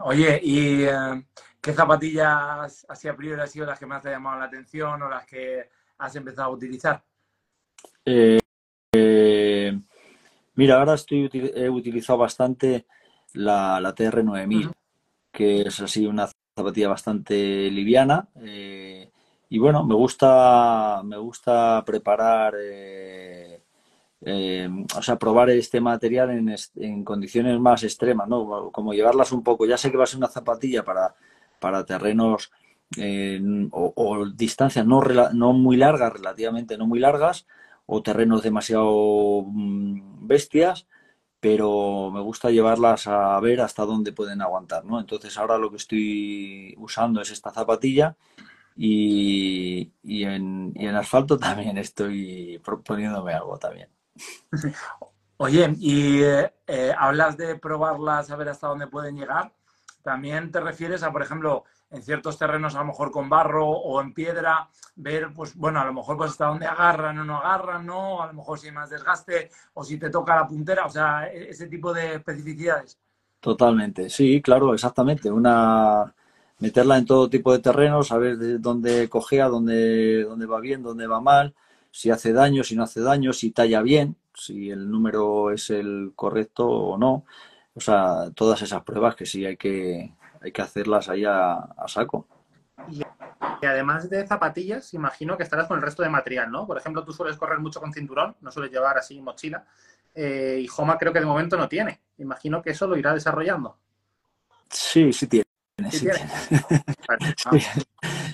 Oye, 0.01 0.39
¿y 0.43 0.83
eh, 0.83 1.25
qué 1.61 1.73
zapatillas 1.73 2.85
así 2.89 3.07
a 3.07 3.15
priori 3.15 3.39
han 3.39 3.47
sido 3.47 3.65
las 3.65 3.79
que 3.79 3.85
más 3.85 4.01
te 4.01 4.09
han 4.09 4.15
llamado 4.15 4.39
la 4.39 4.45
atención 4.45 5.01
o 5.01 5.09
las 5.09 5.25
que 5.25 5.69
has 5.99 6.15
empezado 6.17 6.49
a 6.49 6.53
utilizar? 6.53 7.01
Eh, 8.03 8.39
Mira, 10.55 10.79
ahora 10.79 10.93
estoy, 10.93 11.29
he 11.33 11.69
utilizado 11.69 12.19
bastante 12.19 12.85
la, 13.33 13.79
la 13.81 13.93
TR9000, 13.93 14.71
que 15.31 15.61
es 15.61 15.79
así 15.81 16.05
una 16.05 16.29
zapatilla 16.57 16.89
bastante 16.89 17.69
liviana. 17.69 18.27
Eh, 18.41 19.11
y 19.49 19.59
bueno, 19.59 19.85
me 19.85 19.95
gusta, 19.95 21.01
me 21.03 21.17
gusta 21.17 21.83
preparar, 21.85 22.53
eh, 22.59 23.61
eh, 24.21 24.69
o 24.97 25.01
sea, 25.01 25.17
probar 25.17 25.49
este 25.49 25.81
material 25.81 26.31
en, 26.31 26.55
en, 26.77 27.03
condiciones 27.03 27.59
más 27.59 27.83
extremas, 27.83 28.27
¿no? 28.27 28.71
Como 28.71 28.93
llevarlas 28.93 29.31
un 29.33 29.43
poco. 29.43 29.65
Ya 29.65 29.77
sé 29.77 29.91
que 29.91 29.97
va 29.97 30.05
a 30.05 30.07
ser 30.07 30.17
una 30.17 30.29
zapatilla 30.29 30.83
para, 30.83 31.15
para 31.59 31.85
terrenos 31.85 32.51
o, 33.71 33.93
o, 33.95 34.25
distancias 34.27 34.85
no, 34.85 35.01
no 35.33 35.53
muy 35.53 35.75
largas, 35.75 36.13
relativamente 36.13 36.77
no 36.77 36.87
muy 36.87 36.99
largas, 36.99 37.45
o 37.85 38.01
terrenos 38.01 38.43
demasiado 38.43 39.43
mm, 39.45 40.27
bestias, 40.27 40.87
pero 41.39 42.11
me 42.11 42.21
gusta 42.21 42.49
llevarlas 42.49 43.07
a 43.07 43.39
ver 43.39 43.61
hasta 43.61 43.85
dónde 43.85 44.13
pueden 44.13 44.41
aguantar, 44.41 44.85
¿no? 44.85 44.99
Entonces 44.99 45.37
ahora 45.37 45.57
lo 45.57 45.69
que 45.69 45.77
estoy 45.77 46.75
usando 46.77 47.21
es 47.21 47.31
esta 47.31 47.51
zapatilla 47.51 48.15
y, 48.75 49.91
y, 50.03 50.23
en, 50.23 50.73
y 50.75 50.87
en 50.87 50.95
asfalto 50.95 51.37
también 51.39 51.77
estoy 51.77 52.59
proponiéndome 52.63 53.33
algo 53.33 53.57
también. 53.57 53.89
Oye, 55.37 55.75
y 55.79 56.23
eh, 56.23 56.53
eh, 56.65 56.93
hablas 56.97 57.35
de 57.35 57.57
probarlas 57.57 58.31
a 58.31 58.37
ver 58.37 58.49
hasta 58.49 58.67
dónde 58.67 58.87
pueden 58.87 59.17
llegar. 59.17 59.51
También 60.01 60.49
te 60.49 60.61
refieres 60.61 61.03
a, 61.03 61.11
por 61.11 61.21
ejemplo, 61.21 61.65
en 61.95 62.03
ciertos 62.03 62.37
terrenos 62.37 62.75
a 62.75 62.79
lo 62.79 62.85
mejor 62.85 63.11
con 63.11 63.29
barro 63.29 63.67
o 63.67 64.01
en 64.01 64.13
piedra, 64.13 64.69
ver, 64.95 65.31
pues 65.33 65.55
bueno, 65.55 65.79
a 65.79 65.85
lo 65.85 65.93
mejor 65.93 66.17
pues 66.17 66.31
hasta 66.31 66.47
dónde 66.47 66.65
agarran 66.65 67.17
o 67.19 67.23
no 67.23 67.37
agarran, 67.37 67.85
¿no? 67.85 68.21
A 68.21 68.27
lo 68.27 68.33
mejor 68.33 68.59
si 68.59 68.67
hay 68.67 68.73
más 68.73 68.89
desgaste 68.89 69.49
o 69.73 69.83
si 69.83 69.97
te 69.97 70.09
toca 70.09 70.35
la 70.35 70.47
puntera, 70.47 70.85
o 70.85 70.89
sea, 70.89 71.27
e-, 71.27 71.49
ese 71.49 71.67
tipo 71.67 71.93
de 71.93 72.15
especificidades. 72.15 72.99
Totalmente, 73.39 74.09
sí, 74.09 74.41
claro, 74.41 74.73
exactamente. 74.73 75.31
Una 75.31 76.13
meterla 76.59 76.97
en 76.97 77.05
todo 77.05 77.29
tipo 77.29 77.53
de 77.53 77.59
terrenos, 77.59 78.07
saber 78.07 78.37
de 78.37 78.57
dónde 78.57 79.07
cogea, 79.09 79.47
dónde, 79.47 80.23
dónde 80.23 80.45
va 80.45 80.59
bien, 80.59 80.83
dónde 80.83 81.07
va 81.07 81.21
mal, 81.21 81.53
si 81.91 82.11
hace 82.11 82.33
daño, 82.33 82.63
si 82.63 82.75
no 82.75 82.83
hace 82.83 83.01
daño, 83.01 83.33
si 83.33 83.51
talla 83.51 83.81
bien, 83.81 84.15
si 84.33 84.69
el 84.69 84.89
número 84.89 85.51
es 85.51 85.69
el 85.69 86.11
correcto 86.15 86.67
o 86.67 86.97
no. 86.97 87.25
O 87.75 87.81
sea, 87.81 88.31
todas 88.33 88.61
esas 88.61 88.83
pruebas 88.83 89.15
que 89.15 89.25
sí 89.25 89.45
hay 89.45 89.57
que, 89.57 90.13
hay 90.45 90.51
que 90.51 90.61
hacerlas 90.61 91.09
ahí 91.09 91.25
a, 91.25 91.67
saco. 91.87 92.27
Y, 92.89 93.01
además 93.65 94.09
de 94.09 94.27
zapatillas, 94.27 94.93
imagino 94.93 95.35
que 95.35 95.43
estarás 95.43 95.67
con 95.67 95.77
el 95.77 95.83
resto 95.83 96.03
de 96.03 96.09
material, 96.09 96.51
¿no? 96.51 96.67
Por 96.67 96.77
ejemplo, 96.77 97.03
tú 97.03 97.13
sueles 97.13 97.35
correr 97.35 97.59
mucho 97.59 97.79
con 97.79 97.91
cinturón, 97.91 98.35
no 98.41 98.51
sueles 98.51 98.71
llevar 98.71 98.97
así 98.97 99.19
mochila. 99.21 99.65
Eh, 100.13 100.59
y 100.61 100.67
Homa 100.77 100.97
creo 100.97 101.11
que 101.11 101.19
de 101.19 101.25
momento 101.25 101.57
no 101.57 101.67
tiene. 101.67 102.01
Imagino 102.19 102.61
que 102.61 102.69
eso 102.71 102.85
lo 102.87 102.95
irá 102.95 103.13
desarrollando. 103.13 103.77
Sí, 104.69 105.11
sí 105.11 105.27
tiene. 105.27 105.45
Sí, 107.51 107.59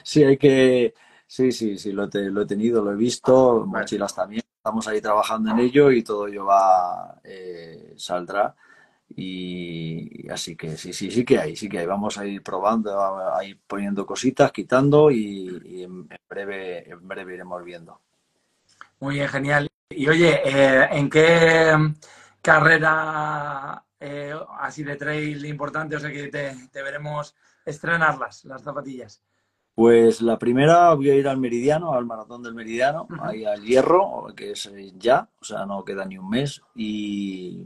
sí, 0.03 0.24
hay 0.24 0.38
que. 0.38 0.94
Sí, 1.25 1.51
sí, 1.53 1.77
sí, 1.77 1.94
lo, 1.94 2.03
he 2.03 2.46
tenido, 2.46 2.84
lo 2.84 2.91
he 2.91 2.96
visto, 2.96 3.65
mochilas 3.65 4.13
también. 4.13 4.44
estamos 4.58 4.86
ahí 4.88 5.00
trabajando 5.00 5.51
en 5.51 5.60
ello 5.60 5.89
y 5.89 6.03
todo 6.03 6.27
ello 6.27 6.46
va, 6.46 7.22
eh, 7.24 7.94
saldrá. 7.96 8.53
Y 9.15 10.30
así 10.30 10.56
que 10.56 10.77
sí, 10.77 10.94
sí, 10.94 11.12
sí 11.12 11.25
que 11.25 11.39
hay, 11.39 11.56
sí 11.56 11.68
que 11.68 11.80
hay. 11.80 11.86
Vamos 11.86 12.18
a 12.18 12.25
ir 12.25 12.41
probando, 12.41 12.98
a 13.34 13.44
ir 13.44 13.60
poniendo 13.68 14.06
cositas, 14.06 14.51
quitando 14.51 15.12
y, 15.12 15.84
en, 15.84 16.08
breve, 16.30 16.89
en 16.89 17.08
breve 17.08 17.34
iremos 17.34 17.63
viendo. 17.63 18.01
Muy 19.00 19.15
bien, 19.15 19.27
genial. 19.27 19.68
Y 19.89 20.08
oye, 20.08 20.41
eh, 20.46 20.88
¿en 20.91 21.10
qué 21.10 21.75
carrera 22.41 23.84
eh, 24.00 24.34
así 24.60 24.84
de 24.84 24.96
trail 24.96 25.46
importante, 25.46 25.96
o 25.96 26.00
sea 26.00 26.12
que 26.12 26.27
te, 26.30 26.82
veremos 26.82 27.36
estrenarlas, 27.65 28.46
las 28.46 28.63
zapatillas? 28.63 29.22
Pues 29.75 30.22
la 30.22 30.38
primera 30.38 30.94
voy 30.94 31.10
a 31.10 31.15
ir 31.15 31.27
al 31.27 31.38
Meridiano, 31.38 31.94
al 31.94 32.06
Maratón 32.06 32.44
del 32.44 32.53
Meridiano, 32.53 33.08
ahí 33.22 33.46
al 33.46 33.63
Hierro, 33.63 34.27
que 34.36 34.51
es 34.51 34.72
ya, 34.98 35.30
o 35.39 35.44
sea, 35.44 35.65
no 35.65 35.84
queda 35.84 36.06
ni 36.06 36.18
un 36.18 36.30
mes. 36.30 36.62
Y, 36.75 37.65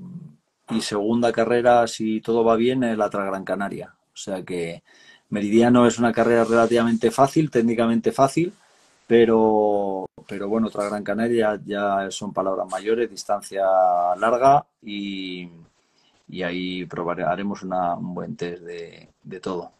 segunda 0.82 1.32
carrera, 1.32 1.88
si 1.88 2.22
todo 2.22 2.44
va 2.44 2.56
bien, 2.56 2.84
es 2.84 2.98
la 2.98 3.10
Gran 3.10 3.44
Canaria. 3.44 3.96
O 4.14 4.18
sea 4.18 4.44
que 4.44 4.84
Meridiano 5.30 5.88
es 5.88 6.00
una 6.00 6.14
carrera 6.14 6.44
relativamente 6.44 7.12
fácil, 7.12 7.52
técnicamente 7.52 8.12
fácil, 8.12 8.54
pero, 9.08 10.06
pero 10.28 10.48
bueno, 10.48 10.68
otra 10.68 10.86
Gran 10.86 11.04
Canaria 11.04 11.60
ya 11.64 12.10
son 12.12 12.34
palabras 12.34 12.68
mayores, 12.70 13.10
distancia 13.10 13.64
larga 14.18 14.66
y, 14.82 15.50
y 16.28 16.44
ahí 16.44 16.86
probar, 16.86 17.22
haremos 17.22 17.64
un 17.64 18.14
buen 18.14 18.36
test 18.36 18.64
de, 18.64 19.40
todo. 19.42 19.72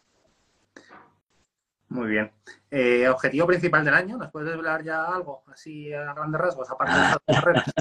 Muy 1.88 2.08
bien. 2.08 2.32
Eh, 2.70 3.08
¿Objetivo 3.08 3.46
principal 3.46 3.84
del 3.84 3.94
año? 3.94 4.16
¿Nos 4.16 4.30
puedes 4.30 4.52
hablar 4.52 4.82
ya 4.82 5.04
algo 5.04 5.42
así 5.52 5.92
a 5.92 6.12
grandes 6.14 6.40
rasgos, 6.40 6.70
aparte 6.70 6.94
de 6.94 7.00
las 7.26 7.40
carreras? 7.40 7.72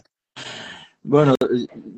Bueno, 1.07 1.35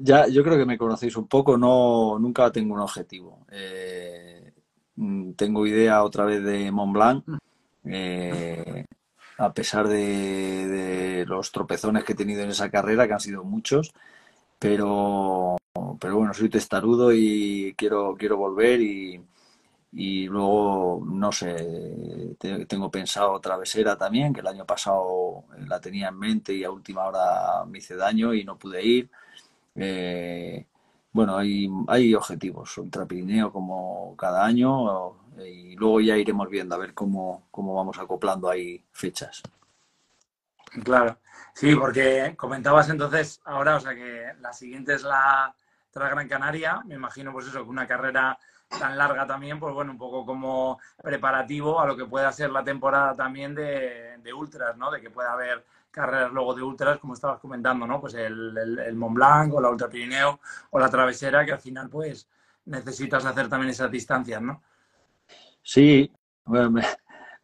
ya 0.02 0.28
yo 0.28 0.44
creo 0.44 0.58
que 0.58 0.66
me 0.66 0.78
conocéis 0.78 1.16
un 1.16 1.28
poco, 1.28 1.58
no 1.58 2.20
nunca 2.20 2.52
tengo 2.52 2.74
un 2.74 2.82
objetivo. 2.82 3.46
Eh, 3.50 4.52
mm, 4.98 5.32
tengo 5.32 5.66
idea 5.66 6.04
otra 6.04 6.26
vez 6.26 6.44
de 6.44 6.70
Mont 6.72 6.94
Blanc. 6.94 7.24
Eh, 7.86 8.84
a 9.38 9.54
pesar 9.54 9.88
de, 9.88 11.24
los 11.26 11.52
tropezones 11.54 12.04
que 12.04 12.14
he 12.14 12.16
tenido 12.16 12.42
en 12.44 12.50
esa 12.50 12.70
carrera, 12.70 13.08
que 13.08 13.14
han 13.14 13.20
sido 13.22 13.46
muchos, 13.46 13.94
pero, 14.60 15.56
pero 16.00 16.18
bueno, 16.18 16.34
soy 16.34 16.50
testarudo 16.50 17.14
y 17.14 17.76
quiero, 17.78 18.16
quiero 18.18 18.38
volver 18.38 18.82
y, 18.82 19.22
luego, 19.92 21.04
no 21.06 21.32
sé, 21.32 22.36
tengo 22.68 22.92
pensado 22.92 23.40
travesera 23.40 23.98
también, 23.98 24.34
que 24.34 24.42
el 24.42 24.48
año 24.48 24.66
pasado 24.66 25.46
la 25.68 25.80
tenía 25.80 26.10
en 26.10 26.20
mente 26.20 26.54
y 26.54 26.64
a 26.64 26.72
última 26.72 27.06
hora 27.06 27.66
me 27.66 27.80
hice 27.80 27.96
daño 27.96 28.34
y 28.34 28.44
no 28.44 28.58
pude 28.58 28.84
ir. 28.86 29.10
Eh, 29.76 30.66
bueno, 31.12 31.38
hay, 31.38 31.70
hay 31.88 32.14
objetivos, 32.14 32.78
Ultra 32.78 33.06
Pirineo 33.06 33.52
como 33.52 34.16
cada 34.18 34.46
año, 34.46 35.16
y 35.46 35.76
luego 35.76 36.02
ya 36.02 36.18
iremos 36.18 36.50
viendo 36.50 36.76
a 36.76 36.80
ver 36.80 36.94
cómo, 36.94 37.48
cómo 37.52 37.76
vamos 37.76 37.98
acoplando 37.98 38.50
ahí 38.50 38.84
fechas. 38.92 39.42
Claro, 40.84 41.18
sí, 41.54 41.76
porque 41.76 42.36
comentabas 42.38 42.90
entonces 42.90 43.42
ahora, 43.46 43.78
o 43.78 43.80
sea 43.80 43.96
que 43.96 44.26
la 44.40 44.54
siguiente 44.54 44.94
es 44.94 45.04
la, 45.04 45.54
Gran 45.94 46.28
Canaria, 46.28 46.84
me 46.86 46.94
imagino 46.94 47.32
pues 47.32 47.48
eso, 47.48 47.64
que 47.64 47.70
una 47.70 47.88
carrera 47.88 48.38
tan 48.68 48.98
larga 48.98 49.26
también, 49.26 49.60
pues 49.60 49.74
bueno, 49.74 49.92
un 49.92 49.98
poco 49.98 50.26
como 50.26 50.80
preparativo 51.02 51.80
a 51.80 51.86
lo 51.86 51.96
que 51.96 52.06
pueda 52.06 52.32
ser 52.32 52.50
la 52.52 52.64
temporada 52.64 53.16
también 53.16 53.56
de, 53.56 54.18
de 54.22 54.34
ultras, 54.34 54.78
¿no? 54.78 54.92
De 54.92 55.02
que 55.02 55.10
pueda 55.10 55.34
haber 55.34 55.66
carreras 55.92 56.32
luego 56.32 56.54
de 56.54 56.62
ultras, 56.62 57.00
como 57.00 57.14
estabas 57.14 57.40
comentando, 57.40 57.88
¿no? 57.88 58.00
Pues 58.00 58.14
el, 58.14 58.56
el 58.58 58.96
Mont 58.96 59.16
Blanc 59.16 59.54
o 59.54 59.62
la 59.62 59.70
Ultra 59.70 59.90
Pirineo 59.90 60.40
o 60.70 60.80
la 60.80 60.90
Travesera, 60.90 61.46
que 61.46 61.54
al 61.54 61.60
final 61.60 61.90
pues 61.90 62.28
necesitas 62.66 63.26
hacer 63.26 63.50
también 63.50 63.72
esas 63.72 63.90
distancias, 63.90 64.42
¿no? 64.42 64.62
Sí, 65.64 66.12
bueno, 66.46 66.72
me, 66.72 66.84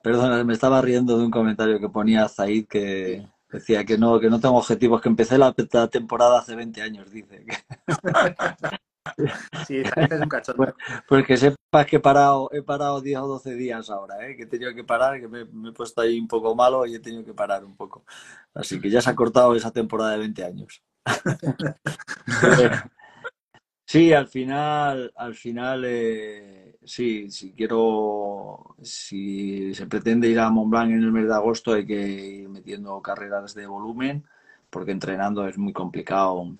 perdona, 0.02 0.44
me 0.44 0.54
estaba 0.54 0.82
riendo 0.82 1.18
de 1.18 1.26
un 1.26 1.32
comentario 1.32 1.80
que 1.80 1.90
ponía 1.90 2.28
Zaid 2.28 2.68
que 2.68 3.28
decía 3.50 3.86
que 3.86 3.98
no, 3.98 4.20
que 4.20 4.30
no 4.30 4.40
tengo 4.40 4.58
objetivos, 4.58 5.02
que 5.02 5.10
empecé 5.10 5.38
la, 5.38 5.54
temporada 5.54 6.40
hace 6.40 6.56
20 6.56 6.82
años, 6.82 7.12
dice. 7.12 7.46
Sí, 9.68 9.78
es 9.78 10.22
un 10.22 10.30
cachorro. 10.30 10.58
Pues, 10.58 10.74
pues, 11.08 11.26
que 11.26 11.38
sepas 11.38 11.86
que 11.86 11.98
he 11.98 12.00
parado, 12.00 12.50
he 12.52 12.62
parado 12.62 13.02
10 13.02 13.20
o 13.20 13.28
12 13.28 13.56
días 13.56 13.90
ahora, 13.90 14.28
¿eh? 14.28 14.36
que 14.36 14.44
he 14.44 14.48
tenido 14.48 14.74
que 14.74 14.84
parar, 14.84 15.20
que 15.20 15.28
me, 15.28 15.42
he 15.42 15.72
puesto 15.74 16.02
ahí 16.02 16.20
un 16.20 16.28
poco 16.28 16.56
malo 16.56 16.86
y 16.86 16.96
he 16.96 17.00
tenido 17.00 17.24
que 17.24 17.34
parar 17.34 17.64
un 17.64 17.76
poco. 17.76 18.06
Así 18.54 18.80
que 18.80 18.90
ya 18.90 19.02
se 19.02 19.10
ha 19.10 19.16
cortado 19.16 19.56
esa 19.56 19.72
temporada 19.72 20.12
de 20.12 20.20
20 20.20 20.44
años. 20.44 20.84
sí, 23.86 24.14
al 24.14 24.28
final, 24.28 25.12
al 25.16 25.36
final 25.36 25.84
eh, 25.86 26.78
sí, 26.84 27.30
si 27.30 27.54
quiero, 27.54 28.76
si 28.82 29.74
se 29.74 29.88
pretende 29.88 30.30
ir 30.30 30.40
a 30.40 30.50
Montblanc 30.50 30.92
en 30.92 31.04
el 31.04 31.12
mes 31.12 31.28
de 31.28 31.34
agosto 31.34 31.74
hay 31.74 31.86
que 31.86 32.02
ir 32.02 32.50
metiendo 32.50 33.02
carreras 33.02 33.54
de 33.54 33.68
volumen, 33.68 34.26
porque 34.70 34.92
entrenando 34.92 35.48
es 35.48 35.58
muy 35.58 35.74
complicado 35.74 36.56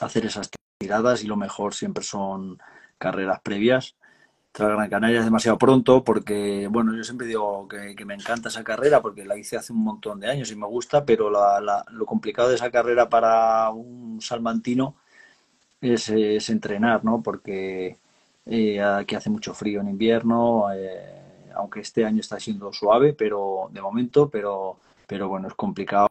hacer 0.00 0.26
esas 0.26 0.50
tiradas 0.80 1.22
y 1.22 1.26
lo 1.26 1.36
mejor 1.36 1.74
siempre 1.74 2.02
son 2.02 2.58
carreras 2.98 3.40
previas. 3.42 3.96
Tras 4.50 4.70
Gran 4.70 4.88
Canaria 4.88 5.18
es 5.20 5.24
demasiado 5.26 5.58
pronto 5.58 6.02
porque, 6.02 6.68
bueno, 6.70 6.96
yo 6.96 7.04
siempre 7.04 7.26
digo 7.26 7.68
que, 7.68 8.04
me 8.04 8.14
encanta 8.14 8.48
esa 8.48 8.64
carrera 8.64 9.00
porque 9.02 9.24
la 9.26 9.36
hice 9.36 9.56
hace 9.58 9.72
un 9.74 9.84
montón 9.84 10.18
de 10.20 10.30
años 10.30 10.50
y 10.50 10.56
me 10.56 10.66
gusta, 10.66 11.04
pero 11.04 11.30
lo 11.30 12.06
complicado 12.06 12.48
de 12.48 12.54
esa 12.56 12.70
carrera 12.70 13.08
para 13.08 13.70
un 13.70 14.20
salmantino 14.22 14.96
es, 15.80 16.08
es 16.08 16.48
entrenar, 16.50 17.04
¿no? 17.04 17.22
Porque 17.22 17.98
eh, 18.46 18.82
aquí 18.82 19.14
hace 19.14 19.30
mucho 19.30 19.54
frío 19.54 19.82
en 19.82 19.88
invierno, 19.88 20.72
eh, 20.72 21.50
aunque 21.54 21.80
este 21.80 22.04
año 22.06 22.20
está 22.20 22.40
siendo 22.40 22.72
suave, 22.72 23.12
pero 23.12 23.68
de 23.70 23.82
momento, 23.82 24.30
pero, 24.30 24.78
pero 25.06 25.28
bueno, 25.28 25.48
es 25.48 25.54
complicado 25.54 26.08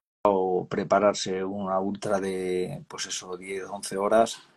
prepararse 0.70 1.44
una 1.44 1.80
ultra 1.80 2.20
de, 2.20 2.84
pues 2.88 3.08
eso, 3.08 3.36
10, 3.36 3.66
11 3.66 3.98
horas 3.98 4.49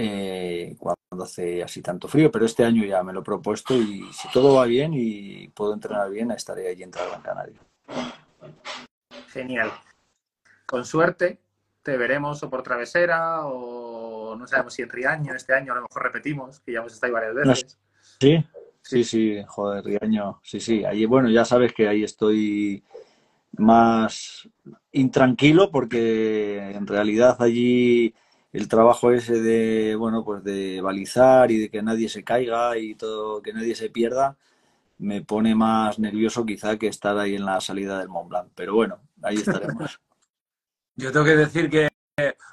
eh, 0.00 0.76
cuando 0.78 1.24
hace 1.24 1.60
así 1.60 1.82
tanto 1.82 2.06
frío, 2.06 2.30
pero 2.30 2.46
este 2.46 2.64
año 2.64 2.84
ya 2.84 3.02
me 3.02 3.12
lo 3.12 3.20
he 3.20 3.24
propuesto 3.24 3.74
y 3.74 4.08
si 4.12 4.30
todo 4.30 4.54
va 4.54 4.64
bien 4.64 4.92
y 4.94 5.48
puedo 5.48 5.74
entrenar 5.74 6.08
bien, 6.08 6.30
estaré 6.30 6.68
allí 6.68 6.84
en 6.84 6.92
Gran 6.92 7.20
Canaria. 7.20 7.58
Genial. 9.32 9.72
Con 10.66 10.84
suerte, 10.84 11.40
te 11.82 11.96
veremos 11.96 12.40
o 12.44 12.48
por 12.48 12.62
travesera 12.62 13.44
o 13.46 14.36
no 14.36 14.46
sabemos 14.46 14.74
si 14.74 14.82
en 14.82 14.88
Riaño 14.88 15.34
este 15.34 15.52
año 15.52 15.72
a 15.72 15.76
lo 15.76 15.82
mejor 15.82 16.04
repetimos, 16.04 16.60
que 16.60 16.72
ya 16.72 16.78
hemos 16.78 16.92
estado 16.92 17.14
varias 17.14 17.34
veces. 17.34 17.78
Sí, 18.20 18.44
sí, 18.80 19.02
sí, 19.02 19.42
joder, 19.48 19.84
Riaño, 19.84 20.38
sí, 20.44 20.60
sí. 20.60 20.84
Allí, 20.84 21.06
bueno, 21.06 21.28
ya 21.28 21.44
sabes 21.44 21.74
que 21.74 21.88
ahí 21.88 22.04
estoy 22.04 22.84
más 23.56 24.48
intranquilo 24.92 25.72
porque 25.72 26.70
en 26.70 26.86
realidad 26.86 27.42
allí 27.42 28.14
el 28.52 28.68
trabajo 28.68 29.12
ese 29.12 29.40
de, 29.40 29.94
bueno, 29.96 30.24
pues 30.24 30.42
de 30.42 30.80
balizar 30.80 31.50
y 31.50 31.58
de 31.58 31.70
que 31.70 31.82
nadie 31.82 32.08
se 32.08 32.24
caiga 32.24 32.76
y 32.78 32.94
todo, 32.94 33.42
que 33.42 33.52
nadie 33.52 33.74
se 33.74 33.90
pierda, 33.90 34.36
me 34.98 35.22
pone 35.22 35.54
más 35.54 35.98
nervioso 35.98 36.44
quizá 36.44 36.76
que 36.76 36.88
estar 36.88 37.18
ahí 37.18 37.36
en 37.36 37.44
la 37.44 37.60
salida 37.60 37.98
del 37.98 38.08
Mont 38.08 38.28
Blanc. 38.28 38.48
Pero 38.54 38.74
bueno, 38.74 39.00
ahí 39.22 39.36
estaremos. 39.36 40.00
Yo 40.96 41.12
tengo 41.12 41.24
que 41.24 41.36
decir 41.36 41.70
que 41.70 41.88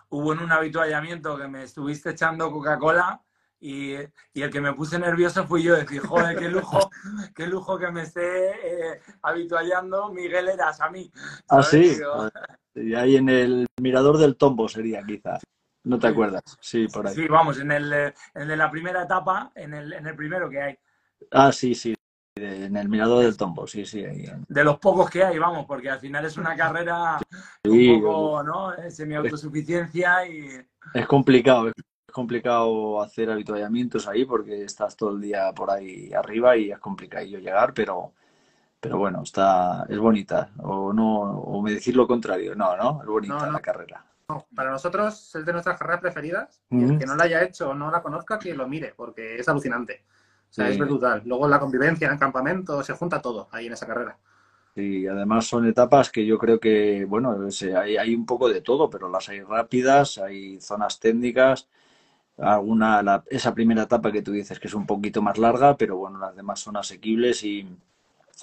hubo 0.10 0.34
en 0.34 0.40
un 0.40 0.52
habituallamiento 0.52 1.38
que 1.38 1.48
me 1.48 1.64
estuviste 1.64 2.12
echando 2.12 2.52
Coca-Cola 2.52 3.22
y, 3.60 3.94
el 3.94 4.52
que 4.52 4.62
me 4.62 4.74
puse 4.74 5.00
nervioso 5.00 5.48
fui 5.48 5.64
yo, 5.64 5.76
decir, 5.76 6.02
joder, 6.02 6.38
qué 6.38 6.50
lujo, 6.50 6.92
qué 7.34 7.48
lujo 7.48 7.80
que 7.80 7.90
me 7.90 8.04
esté 8.04 8.50
eh, 8.52 9.02
habituallando 9.24 10.14
Miguel 10.14 10.50
Eras 10.50 10.80
a 10.82 10.92
mí. 10.92 11.12
Ah, 11.50 11.64
sí. 11.64 11.98
Y 12.76 12.94
ahí 12.94 13.16
en 13.16 13.30
el 13.30 13.66
mirador 13.82 14.20
del 14.20 14.36
tombo 14.36 14.70
sería 14.70 15.02
quizás. 15.04 15.42
¿No 15.86 16.00
te 16.00 16.08
acuerdas? 16.08 16.44
Sí, 16.60 16.88
por 16.88 17.08
ahí. 17.08 17.16
Sí, 17.16 17.28
vamos, 17.28 17.60
en 17.60 17.72
el, 17.72 17.94
en 17.94 18.48
de 18.48 18.58
la 18.58 18.70
primera 18.70 19.04
etapa, 19.04 19.52
en 19.56 19.74
el, 19.74 19.94
en 19.94 20.08
el 20.08 20.16
primero 20.16 20.50
que 20.50 20.62
hay. 20.62 20.78
Ah, 21.32 21.52
sí, 21.52 21.76
sí, 21.76 21.96
en 22.36 22.76
el 22.76 22.90
mirador 22.90 23.24
del 23.24 23.38
tombo, 23.38 23.66
sí, 23.68 23.86
sí. 23.86 24.04
De 24.48 24.64
los 24.64 24.80
pocos 24.80 25.10
que 25.10 25.24
hay, 25.24 25.38
vamos, 25.38 25.66
porque 25.66 25.90
al 25.90 26.00
final 26.00 26.26
es 26.26 26.38
una 26.38 26.56
carrera 26.56 27.18
un 27.64 28.02
poco, 28.02 28.44
¿no? 28.44 28.74
Semi-autosuficiencia 28.90 30.28
y... 30.28 30.50
Es 30.94 31.08
complicado, 31.08 31.70
es 31.70 31.74
complicado 32.12 33.02
hacer 33.02 33.30
habituallamientos 33.30 34.08
ahí 34.08 34.26
porque 34.26 34.64
estás 34.64 34.98
todo 34.98 35.12
el 35.12 35.22
día 35.22 35.54
por 35.54 35.70
ahí 35.70 36.12
arriba 36.14 36.58
y 36.58 36.72
es 36.72 36.80
complicado 36.80 37.26
llegar, 37.26 37.74
pero, 37.74 38.14
pero 38.80 38.98
bueno, 38.98 39.22
está, 39.22 39.86
es 39.88 40.00
bonita. 40.00 40.50
O 40.64 40.92
no, 40.92 41.22
o 41.22 41.62
me 41.62 41.74
decir 41.74 41.96
lo 41.96 42.08
contrario, 42.08 42.56
no, 42.56 42.76
¿no? 42.76 43.02
Es 43.02 43.08
bonita 43.08 43.50
la 43.50 43.60
carrera. 43.60 44.04
Para 44.56 44.72
nosotros 44.72 45.36
es 45.36 45.46
de 45.46 45.52
nuestras 45.54 45.78
carreras 45.78 46.02
preferidas 46.02 46.62
y 46.72 46.84
el 46.84 46.98
que 46.98 47.06
no 47.06 47.16
la 47.16 47.26
haya 47.26 47.44
hecho 47.44 47.70
o 47.70 47.74
no 47.74 47.92
la 47.92 48.02
conozca, 48.02 48.40
que 48.40 48.56
lo 48.56 48.68
mire, 48.68 48.94
porque 48.96 49.36
es 49.38 49.48
alucinante. 49.48 50.04
O 50.50 50.54
sea, 50.56 50.70
es 50.70 50.78
brutal. 50.78 51.22
Luego 51.26 51.48
la 51.48 51.60
convivencia 51.60 52.08
en 52.08 52.14
el 52.14 52.20
campamento, 52.20 52.82
se 52.84 52.94
junta 52.94 53.22
todo 53.22 53.50
ahí 53.52 53.68
en 53.68 53.74
esa 53.74 53.86
carrera. 53.86 54.18
Y 54.76 55.06
además 55.08 55.46
son 55.46 55.68
etapas 55.68 56.10
que 56.10 56.26
yo 56.26 56.38
creo 56.38 56.60
que, 56.60 57.06
bueno, 57.06 57.38
hay, 57.78 57.98
hay 57.98 58.16
un 58.16 58.26
poco 58.26 58.50
de 58.50 58.62
todo, 58.62 58.90
pero 58.90 59.10
las 59.10 59.30
hay 59.30 59.42
rápidas, 59.42 60.18
hay 60.18 60.60
zonas 60.60 61.00
técnicas, 61.00 61.68
alguna, 62.38 63.02
la, 63.02 63.24
esa 63.30 63.54
primera 63.54 63.84
etapa 63.84 64.12
que 64.12 64.22
tú 64.22 64.32
dices 64.32 64.60
que 64.60 64.68
es 64.68 64.74
un 64.74 64.86
poquito 64.86 65.22
más 65.22 65.38
larga, 65.38 65.78
pero 65.78 65.98
bueno, 65.98 66.20
las 66.20 66.36
demás 66.36 66.60
son 66.60 66.78
asequibles 66.78 67.44
y, 67.44 67.68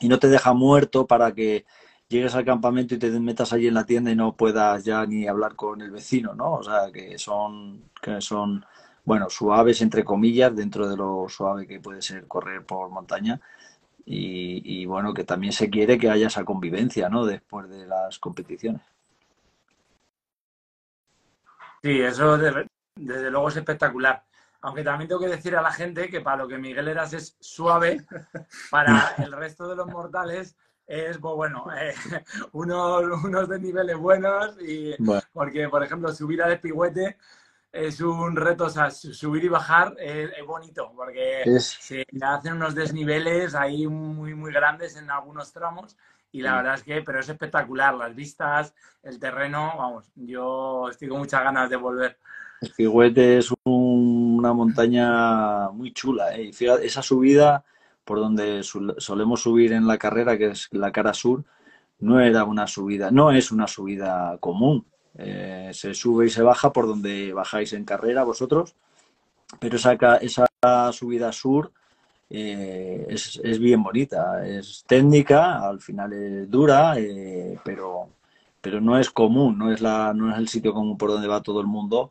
y 0.00 0.08
no 0.08 0.18
te 0.18 0.28
deja 0.28 0.52
muerto 0.54 1.06
para 1.06 1.32
que 1.32 1.64
llegues 2.12 2.34
al 2.34 2.44
campamento 2.44 2.94
y 2.94 2.98
te 2.98 3.10
metas 3.18 3.52
allí 3.52 3.66
en 3.66 3.74
la 3.74 3.86
tienda 3.86 4.10
y 4.10 4.16
no 4.16 4.36
puedas 4.36 4.84
ya 4.84 5.04
ni 5.06 5.26
hablar 5.26 5.56
con 5.56 5.80
el 5.80 5.90
vecino, 5.90 6.34
¿no? 6.34 6.52
O 6.54 6.62
sea, 6.62 6.92
que 6.92 7.18
son, 7.18 7.90
que 8.00 8.20
son, 8.20 8.64
bueno, 9.04 9.28
suaves 9.30 9.80
entre 9.80 10.04
comillas, 10.04 10.54
dentro 10.54 10.88
de 10.88 10.96
lo 10.96 11.26
suave 11.28 11.66
que 11.66 11.80
puede 11.80 12.02
ser 12.02 12.28
correr 12.28 12.64
por 12.64 12.90
montaña. 12.90 13.40
Y, 14.04 14.84
bueno, 14.86 15.14
que 15.14 15.24
también 15.24 15.52
se 15.52 15.70
quiere 15.70 15.96
que 15.96 16.10
haya 16.10 16.26
esa 16.26 16.44
convivencia, 16.44 17.08
¿no? 17.08 17.24
Después 17.24 17.68
de 17.70 17.86
las 17.86 18.18
competiciones. 18.18 18.82
Sí, 21.82 22.00
eso 22.00 22.36
desde 22.36 23.30
luego 23.30 23.48
es 23.48 23.56
espectacular. 23.56 24.24
Aunque 24.60 24.82
también 24.82 25.08
tengo 25.08 25.20
que 25.20 25.28
decir 25.28 25.56
a 25.56 25.62
la 25.62 25.72
gente 25.72 26.08
que 26.08 26.20
para 26.20 26.38
lo 26.38 26.48
que 26.48 26.58
Miguel 26.58 26.88
Eras 26.88 27.12
es 27.12 27.36
suave, 27.40 28.04
para 28.70 29.14
el 29.18 29.32
resto 29.32 29.68
de 29.68 29.76
los 29.76 29.86
mortales 29.86 30.56
es, 30.92 31.16
pues 31.16 31.34
bueno, 31.34 31.64
eh, 31.74 31.94
unos, 32.52 33.24
unos 33.24 33.48
desniveles 33.48 33.96
buenos 33.96 34.56
y 34.60 34.94
porque, 35.32 35.68
por 35.70 35.82
ejemplo, 35.82 36.12
subir 36.12 36.42
al 36.42 36.52
espigüete 36.52 37.16
es 37.72 38.02
un 38.02 38.36
reto, 38.36 38.66
o 38.66 38.70
sea, 38.70 38.90
subir 38.90 39.44
y 39.44 39.48
bajar 39.48 39.96
es, 39.98 40.30
bonito, 40.46 40.92
porque 40.94 41.44
se 41.58 42.04
hacen 42.20 42.52
unos 42.52 42.74
desniveles 42.74 43.54
ahí 43.54 43.86
muy, 43.86 44.34
muy 44.34 44.52
grandes 44.52 44.94
en 44.96 45.10
algunos 45.10 45.50
tramos 45.50 45.96
y 46.30 46.42
la 46.42 46.56
verdad 46.56 46.74
es 46.74 46.82
que, 46.82 47.00
pero 47.00 47.20
es 47.20 47.28
espectacular, 47.30 47.94
las 47.94 48.14
vistas, 48.14 48.74
el 49.02 49.18
terreno, 49.18 49.72
vamos, 49.78 50.12
yo 50.14 50.90
estoy 50.90 51.08
con 51.08 51.20
muchas 51.20 51.42
ganas 51.42 51.70
de 51.70 51.76
volver. 51.76 52.18
Espigüete 52.60 53.38
es 53.38 53.50
una 53.64 54.52
montaña 54.52 55.70
muy 55.70 55.94
chula, 55.94 56.36
¿eh? 56.36 56.52
fíjate, 56.52 56.84
esa 56.84 57.00
subida 57.00 57.64
por 58.04 58.18
donde 58.18 58.62
solemos 58.62 59.42
subir 59.42 59.72
en 59.72 59.86
la 59.86 59.98
carrera, 59.98 60.36
que 60.36 60.50
es 60.50 60.68
la 60.72 60.92
cara 60.92 61.14
sur, 61.14 61.44
no 62.00 62.20
era 62.20 62.44
una 62.44 62.66
subida, 62.66 63.10
no 63.10 63.30
es 63.30 63.52
una 63.52 63.66
subida 63.66 64.36
común. 64.40 64.86
Eh, 65.18 65.70
se 65.72 65.94
sube 65.94 66.26
y 66.26 66.30
se 66.30 66.42
baja 66.42 66.72
por 66.72 66.86
donde 66.86 67.32
bajáis 67.32 67.72
en 67.74 67.84
carrera 67.84 68.24
vosotros, 68.24 68.74
pero 69.60 69.76
esa, 69.76 69.92
esa 70.20 70.46
subida 70.92 71.32
sur 71.32 71.72
eh, 72.30 73.06
es, 73.10 73.38
es, 73.44 73.58
bien 73.58 73.82
bonita, 73.82 74.46
es 74.46 74.84
técnica, 74.86 75.68
al 75.68 75.80
final 75.80 76.12
es 76.14 76.50
dura, 76.50 76.98
eh, 76.98 77.58
pero, 77.62 78.08
pero 78.60 78.80
no 78.80 78.98
es 78.98 79.10
común, 79.10 79.58
no 79.58 79.70
es, 79.70 79.82
la, 79.82 80.14
no 80.14 80.32
es 80.32 80.38
el 80.38 80.48
sitio 80.48 80.72
común 80.72 80.96
por 80.96 81.10
donde 81.10 81.28
va 81.28 81.42
todo 81.42 81.60
el 81.60 81.66
mundo 81.66 82.10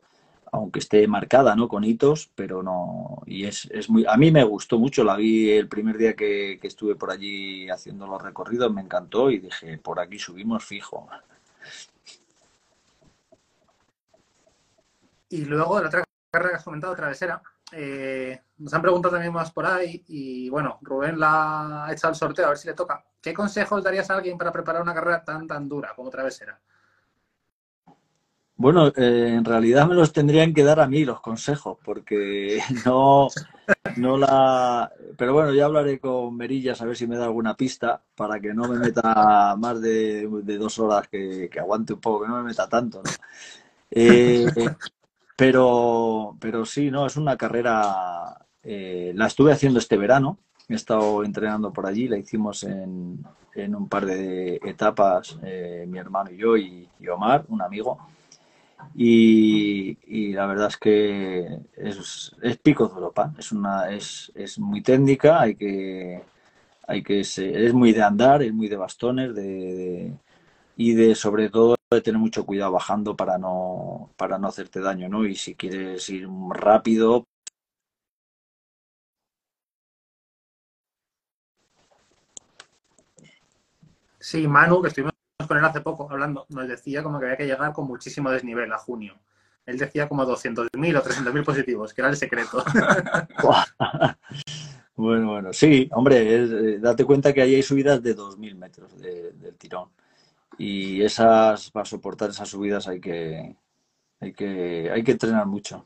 aunque 0.52 0.80
esté 0.80 1.08
marcada, 1.08 1.56
¿no? 1.56 1.68
Con 1.68 1.84
hitos, 1.84 2.30
pero 2.36 2.62
no. 2.62 3.22
Y 3.26 3.46
es, 3.46 3.66
es 3.72 3.90
muy. 3.90 4.06
A 4.08 4.18
mí 4.18 4.32
me 4.32 4.44
gustó 4.44 4.78
mucho, 4.78 5.04
la 5.04 5.16
vi 5.16 5.52
el 5.52 5.68
primer 5.70 5.98
día 5.98 6.16
que, 6.16 6.60
estuve 6.62 6.96
por 6.96 7.12
allí 7.12 7.70
haciendo 7.70 8.06
los 8.06 8.22
recorridos, 8.22 8.72
me 8.74 8.82
encantó 8.82 9.32
y 9.32 9.40
dije, 9.40 9.78
por 9.78 10.00
aquí 10.00 10.20
subimos 10.20 10.66
fijo. 10.66 11.08
Y 15.30 15.46
luego 15.46 15.80
la 15.80 15.88
otra 15.88 16.04
carrera 16.30 16.50
que 16.52 16.56
has 16.58 16.64
comentado, 16.64 16.96
Travesera, 16.96 17.42
eh, 17.72 18.42
nos 18.58 18.74
han 18.74 18.82
preguntado 18.82 19.14
también 19.14 19.34
más 19.34 19.52
por 19.52 19.66
ahí 19.66 20.04
y 20.08 20.50
bueno, 20.50 20.78
Rubén 20.82 21.18
la 21.18 21.86
ha 21.86 21.94
echado 21.94 22.12
el 22.12 22.18
sorteo 22.18 22.46
a 22.46 22.50
ver 22.50 22.58
si 22.58 22.68
le 22.68 22.74
toca. 22.74 23.06
¿Qué 23.22 23.34
consejos 23.34 23.82
darías 23.84 24.10
a 24.10 24.16
alguien 24.16 24.38
para 24.38 24.52
preparar 24.52 24.82
una 24.82 24.94
carrera 24.94 25.24
tan 25.24 25.48
tan 25.48 25.70
dura 25.70 25.94
como 25.96 26.10
Travesera? 26.10 26.60
Bueno, 28.62 28.90
eh, 28.90 29.34
en 29.38 29.44
realidad 29.44 29.88
me 29.88 29.96
los 29.96 30.14
tendrían 30.14 30.54
que 30.54 30.64
dar 30.64 30.80
a 30.80 30.88
mí 30.88 31.04
los 31.04 31.20
consejos, 31.20 31.80
porque 31.84 32.62
no, 32.86 33.28
no 33.98 34.18
la... 34.18 34.92
Pero 35.18 35.34
bueno, 35.34 35.52
ya 35.52 35.66
hablaré 35.66 36.00
con 36.00 36.38
Merillas 36.38 36.80
a 36.80 36.86
ver 36.86 36.96
si 36.96 37.08
me 37.08 37.18
da 37.18 37.26
alguna 37.26 37.58
pista 37.58 38.04
para 38.16 38.40
que 38.40 38.54
no 38.54 38.68
me 38.68 38.78
meta 38.78 39.56
más 39.58 39.82
de, 39.82 40.28
dos 40.60 40.78
horas, 40.78 41.08
que, 41.08 41.50
aguante 41.60 41.94
un 41.94 42.02
poco, 42.02 42.22
que 42.22 42.28
no 42.28 42.38
me 42.38 42.50
meta 42.50 42.70
tanto, 42.70 43.02
¿no? 43.04 43.10
Eh, 43.90 44.46
pero, 45.36 46.38
pero 46.40 46.64
sí, 46.64 46.92
no, 46.92 47.08
es 47.08 47.18
una 47.18 47.36
carrera... 47.38 48.46
Eh, 48.62 49.12
la 49.16 49.26
estuve 49.26 49.54
haciendo 49.54 49.80
este 49.80 49.98
verano, 49.98 50.38
he 50.70 50.76
estado 50.76 51.24
entrenando 51.24 51.74
por 51.74 51.88
allí, 51.88 52.08
la 52.08 52.20
hicimos 52.20 52.62
en, 52.62 53.26
en 53.56 53.76
un 53.76 53.90
par 53.90 54.06
de 54.06 54.60
etapas, 54.64 55.40
mi 55.88 55.98
hermano 55.98 56.30
y 56.30 56.38
yo 56.38 56.56
y 56.58 56.88
Omar, 57.08 57.44
un 57.48 57.64
amigo. 57.64 57.98
Y, 58.96 60.34
la 60.34 60.46
verdad 60.46 60.68
es 60.68 60.78
que 60.78 61.60
es, 61.76 62.36
pico 62.64 62.88
de 62.88 62.96
Europa, 62.96 63.34
es, 63.38 63.52
una, 63.52 63.92
es, 63.92 64.32
es 64.36 64.60
muy 64.60 64.82
técnica, 64.82 65.42
hay 65.42 65.56
que, 65.56 66.22
hay 66.88 67.04
que 67.04 67.22
es 67.22 67.74
muy 67.74 67.94
de 67.94 68.04
andar, 68.04 68.44
es 68.44 68.54
muy 68.54 68.68
de 68.68 68.78
bastones 68.78 69.36
de, 69.36 70.14
y 70.78 70.94
de 70.94 71.16
sobre 71.16 71.50
todo 71.50 71.76
de 71.92 72.02
tener 72.02 72.20
mucho 72.20 72.46
cuidado 72.46 72.74
bajando 72.74 73.16
para 73.16 73.38
no, 73.38 74.12
para 74.18 74.38
no 74.38 74.48
hacerte 74.48 74.80
daño, 74.82 75.10
¿no? 75.10 75.26
Y 75.26 75.36
si 75.36 75.56
quieres 75.56 76.10
ir 76.10 76.28
rápido, 76.52 77.26
Sí, 84.20 84.48
Manu, 84.48 84.82
que 84.82 84.88
estuvimos 84.90 85.14
con 85.48 85.58
él 85.58 85.66
hace 85.66 85.82
poco 85.82 86.10
hablando, 86.10 86.46
nos 86.50 86.68
decía 86.68 87.04
como 87.04 87.20
que 87.20 87.26
había 87.26 87.38
que 87.38 87.46
llegar 87.46 87.74
con 87.74 87.88
muchísimo 87.88 88.30
desnivel 88.30 88.72
a 88.72 88.78
junio. 88.78 89.20
Él 89.66 89.78
decía 89.78 90.10
como 90.10 90.26
200.000 90.26 90.98
o 90.98 91.04
300.000 91.04 91.46
positivos, 91.46 91.94
que 91.94 92.02
era 92.02 92.10
el 92.10 92.18
secreto. 92.18 92.64
bueno, 94.96 95.32
bueno, 95.32 95.54
sí, 95.54 95.88
hombre, 95.94 96.36
eh, 96.36 96.80
date 96.80 97.06
cuenta 97.06 97.32
que 97.32 97.42
ahí 97.42 97.56
hay 97.56 97.64
subidas 97.64 98.02
de 98.02 98.16
2.000 98.16 98.56
metros 98.56 99.00
del 99.00 99.56
tirón. 99.58 99.90
Y 100.58 101.02
esas, 101.04 101.72
para 101.72 101.86
soportar 101.86 102.32
esas 102.32 102.50
subidas 102.50 102.88
hay 102.88 103.00
que, 103.00 103.56
hay 104.20 104.34
que, 104.34 104.92
hay 104.92 105.04
que 105.04 105.12
entrenar 105.12 105.46
mucho. 105.46 105.86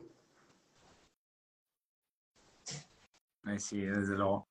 Sí, 3.58 3.82
desde 3.82 4.16
luego. 4.16 4.48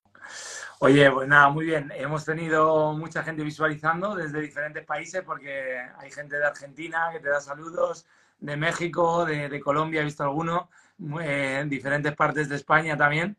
Oye, 0.79 1.09
pues 1.09 1.27
nada, 1.27 1.49
muy 1.49 1.65
bien. 1.65 1.91
Hemos 1.95 2.25
tenido 2.25 2.93
mucha 2.93 3.23
gente 3.23 3.43
visualizando 3.43 4.13
desde 4.13 4.41
diferentes 4.41 4.85
países 4.85 5.23
porque 5.23 5.79
hay 5.97 6.11
gente 6.11 6.37
de 6.37 6.45
Argentina 6.45 7.09
que 7.13 7.19
te 7.19 7.29
da 7.29 7.39
saludos, 7.39 8.05
de 8.39 8.57
México, 8.57 9.25
de, 9.25 9.59
Colombia, 9.61 10.01
he 10.01 10.03
visto 10.03 10.23
alguno, 10.23 10.69
en 11.21 11.69
diferentes 11.69 12.13
partes 12.13 12.49
de 12.49 12.57
España 12.57 12.97
también. 12.97 13.37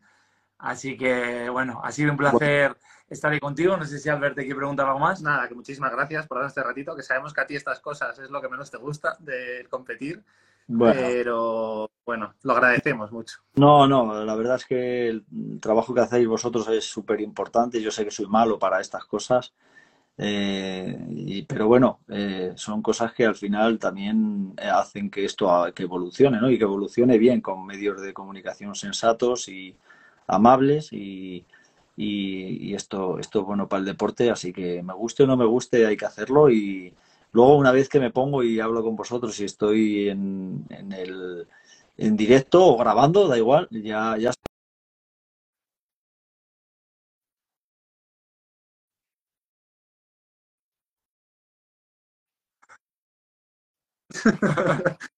Así 0.57 0.97
que, 0.97 1.47
bueno, 1.49 1.79
ha 1.83 1.91
sido 1.91 2.11
un 2.11 2.17
placer 2.17 2.75
estar 3.07 3.31
ahí 3.31 3.39
contigo. 3.39 3.77
No 3.77 3.85
sé 3.85 3.99
si 3.99 4.09
Albert 4.09 4.35
te 4.35 4.41
quiere 4.41 4.57
preguntar 4.57 4.87
algo 4.87 4.99
más. 4.99 5.21
Nada, 5.21 5.47
que 5.47 5.53
muchísimas 5.53 5.91
gracias 5.91 6.25
por 6.25 6.39
dar 6.39 6.47
este 6.47 6.63
ratito, 6.63 6.95
que 6.95 7.03
sabemos 7.03 7.33
que 7.33 7.41
a 7.41 7.47
ti 7.47 7.55
estas 7.55 7.79
cosas 7.79 8.17
es 8.17 8.31
lo 8.31 8.41
que 8.41 8.49
menos 8.49 8.71
te 8.71 8.77
gusta 8.77 9.15
de 9.19 9.67
competir. 9.69 10.23
Pero 10.67 11.89
bueno, 12.05 12.33
lo 12.43 12.53
agradecemos 12.53 13.11
mucho. 13.11 13.37
No, 13.55 13.87
no, 13.87 14.23
la 14.25 14.35
verdad 14.35 14.57
es 14.57 14.65
que 14.65 15.07
el 15.07 15.25
trabajo 15.61 15.93
que 15.93 16.01
hacéis 16.01 16.27
vosotros 16.27 16.67
es 16.69 16.83
súper 16.83 17.21
importante. 17.21 17.81
Yo 17.81 17.91
sé 17.91 18.03
que 18.03 18.11
soy 18.11 18.27
malo 18.27 18.59
para 18.59 18.81
estas 18.81 19.05
cosas, 19.05 19.53
eh, 20.17 21.45
pero 21.47 21.67
bueno, 21.67 22.01
eh, 22.09 22.51
son 22.55 22.81
cosas 22.81 23.13
que 23.13 23.25
al 23.25 23.35
final 23.35 23.79
también 23.79 24.53
hacen 24.57 25.09
que 25.09 25.23
esto 25.23 25.71
que 25.73 25.83
evolucione, 25.83 26.41
¿no? 26.41 26.49
Y 26.49 26.57
que 26.57 26.65
evolucione 26.65 27.17
bien 27.17 27.39
con 27.39 27.65
medios 27.65 28.01
de 28.01 28.13
comunicación 28.13 28.75
sensatos 28.75 29.47
y 29.47 29.75
amables 30.27 30.91
y, 30.91 31.45
y, 31.95 32.73
esto, 32.75 33.19
esto 33.19 33.39
es 33.39 33.45
bueno 33.45 33.67
para 33.67 33.79
el 33.79 33.85
deporte, 33.85 34.29
así 34.29 34.51
que 34.53 34.83
me 34.83 34.93
guste 34.93 35.23
o 35.23 35.27
no 35.27 35.37
me 35.37 35.45
guste 35.45 35.85
hay 35.85 35.95
que 35.97 36.05
hacerlo 36.05 36.49
y 36.49 36.93
Luego, 37.31 37.57
una 37.57 37.71
vez 37.71 37.89
que 37.89 37.99
me 37.99 38.11
pongo 38.11 38.43
y 38.43 38.59
hablo 38.59 38.83
con 38.83 38.95
vosotros 38.95 39.39
y 39.39 39.45
estoy 39.45 40.09
en, 40.09 40.65
en 40.69 40.91
el 40.91 41.47
en 41.97 42.15
directo 42.15 42.63
o 42.65 42.77
grabando, 42.77 43.27
da 43.27 43.37
igual, 43.37 43.67
ya, 43.71 44.15
ya 44.17 44.31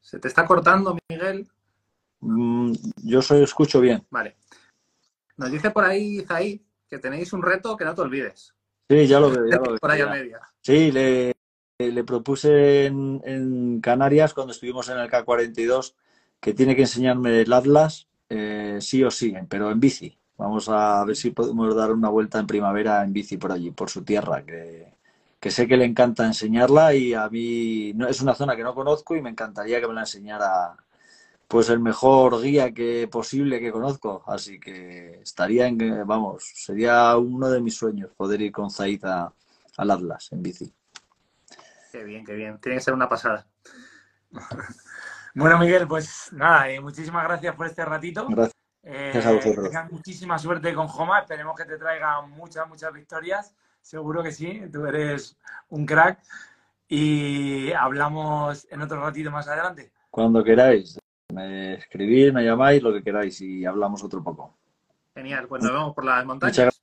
Se 0.00 0.20
te 0.20 0.28
está 0.28 0.46
cortando, 0.46 0.96
Miguel. 1.08 1.48
Mm, 2.20 2.72
yo 3.02 3.20
soy, 3.22 3.42
escucho 3.42 3.80
bien. 3.80 4.06
Vale. 4.10 4.36
Nos 5.36 5.50
dice 5.50 5.70
por 5.70 5.84
ahí, 5.84 6.24
Zahid, 6.24 6.60
que 6.88 6.98
tenéis 6.98 7.32
un 7.32 7.42
reto 7.42 7.76
que 7.76 7.84
no 7.84 7.94
te 7.94 8.02
olvides. 8.02 8.54
Sí, 8.88 9.06
ya 9.06 9.18
lo 9.18 9.30
veo. 9.30 9.46
Ya 9.48 9.56
lo 9.56 9.70
veo 9.70 9.78
por 9.78 9.90
ahí 9.90 9.98
ya. 9.98 10.06
a 10.06 10.10
media. 10.10 10.40
Sí, 10.60 10.92
le, 10.92 11.34
le 11.78 12.04
propuse 12.04 12.86
en, 12.86 13.20
en, 13.24 13.80
Canarias, 13.80 14.32
cuando 14.32 14.52
estuvimos 14.52 14.88
en 14.88 14.98
el 14.98 15.10
K42, 15.10 15.94
que 16.40 16.54
tiene 16.54 16.76
que 16.76 16.82
enseñarme 16.82 17.40
el 17.40 17.52
Atlas, 17.52 18.08
eh, 18.28 18.78
sí 18.80 19.02
o 19.02 19.10
sí, 19.10 19.34
pero 19.48 19.70
en 19.70 19.80
bici. 19.80 20.16
Vamos 20.38 20.68
a 20.68 21.04
ver 21.04 21.16
si 21.16 21.30
podemos 21.30 21.74
dar 21.74 21.92
una 21.92 22.08
vuelta 22.08 22.38
en 22.38 22.46
primavera 22.46 23.02
en 23.02 23.12
bici 23.12 23.36
por 23.36 23.52
allí, 23.52 23.70
por 23.70 23.88
su 23.88 24.02
tierra, 24.04 24.44
que, 24.44 24.92
que 25.40 25.50
sé 25.50 25.66
que 25.66 25.76
le 25.76 25.84
encanta 25.84 26.26
enseñarla 26.26 26.94
y 26.94 27.14
a 27.14 27.28
mí 27.28 27.92
no, 27.94 28.06
es 28.08 28.20
una 28.20 28.34
zona 28.34 28.54
que 28.54 28.62
no 28.62 28.74
conozco 28.74 29.16
y 29.16 29.22
me 29.22 29.30
encantaría 29.30 29.80
que 29.80 29.88
me 29.88 29.94
la 29.94 30.00
enseñara 30.02 30.76
pues 31.48 31.68
el 31.70 31.78
mejor 31.78 32.42
guía 32.42 32.72
que 32.72 33.08
posible 33.08 33.60
que 33.60 33.72
conozco. 33.72 34.22
Así 34.26 34.58
que 34.58 35.20
estaría 35.22 35.66
en, 35.66 36.06
vamos, 36.06 36.52
sería 36.54 37.16
uno 37.16 37.48
de 37.48 37.60
mis 37.60 37.76
sueños 37.76 38.10
poder 38.16 38.42
ir 38.42 38.52
con 38.52 38.70
Zaid 38.70 39.04
a, 39.04 39.32
al 39.76 39.90
Atlas 39.90 40.28
en 40.32 40.42
bici. 40.42 40.72
Qué 41.92 42.04
bien, 42.04 42.24
qué 42.24 42.34
bien. 42.34 42.58
Tiene 42.58 42.78
que 42.78 42.84
ser 42.84 42.94
una 42.94 43.08
pasada. 43.08 43.46
Bueno, 45.38 45.58
Miguel, 45.58 45.86
pues 45.86 46.30
nada, 46.32 46.70
eh, 46.70 46.80
muchísimas 46.80 47.22
gracias 47.24 47.54
por 47.54 47.66
este 47.66 47.84
ratito. 47.84 48.26
Gracias. 48.26 48.55
Eh, 48.88 49.10
tengan 49.42 49.88
muchísima 49.90 50.38
suerte 50.38 50.72
con 50.72 50.86
Joma. 50.86 51.18
Esperemos 51.18 51.56
que 51.56 51.64
te 51.64 51.76
traiga 51.76 52.20
muchas, 52.22 52.68
muchas 52.68 52.92
victorias. 52.92 53.52
Seguro 53.80 54.22
que 54.22 54.30
sí. 54.30 54.62
Tú 54.72 54.86
eres 54.86 55.36
un 55.70 55.84
crack. 55.84 56.20
Y 56.88 57.72
hablamos 57.72 58.64
en 58.70 58.82
otro 58.82 59.00
ratito 59.00 59.32
más 59.32 59.48
adelante. 59.48 59.90
Cuando 60.08 60.44
queráis. 60.44 60.98
Me 61.34 61.74
escribís, 61.74 62.32
me 62.32 62.44
llamáis, 62.44 62.80
lo 62.80 62.92
que 62.92 63.02
queráis 63.02 63.40
y 63.40 63.66
hablamos 63.66 64.04
otro 64.04 64.22
poco. 64.22 64.56
Genial. 65.12 65.48
Pues 65.48 65.64
nos 65.64 65.72
vemos 65.72 65.92
por 65.92 66.04
las 66.04 66.24
montañas. 66.24 66.56
Muchas 66.56 66.82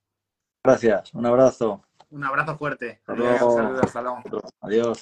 gracias. 0.62 1.13
Un 1.13 1.26
abrazo. 1.26 1.86
Un 2.10 2.26
abrazo 2.26 2.58
fuerte. 2.58 3.00
Hasta 3.00 3.13
Adiós, 3.13 3.39
luego. 3.39 3.56
saludos, 3.56 3.84
hasta 3.86 4.02
luego. 4.02 4.22
Adiós. 4.60 5.02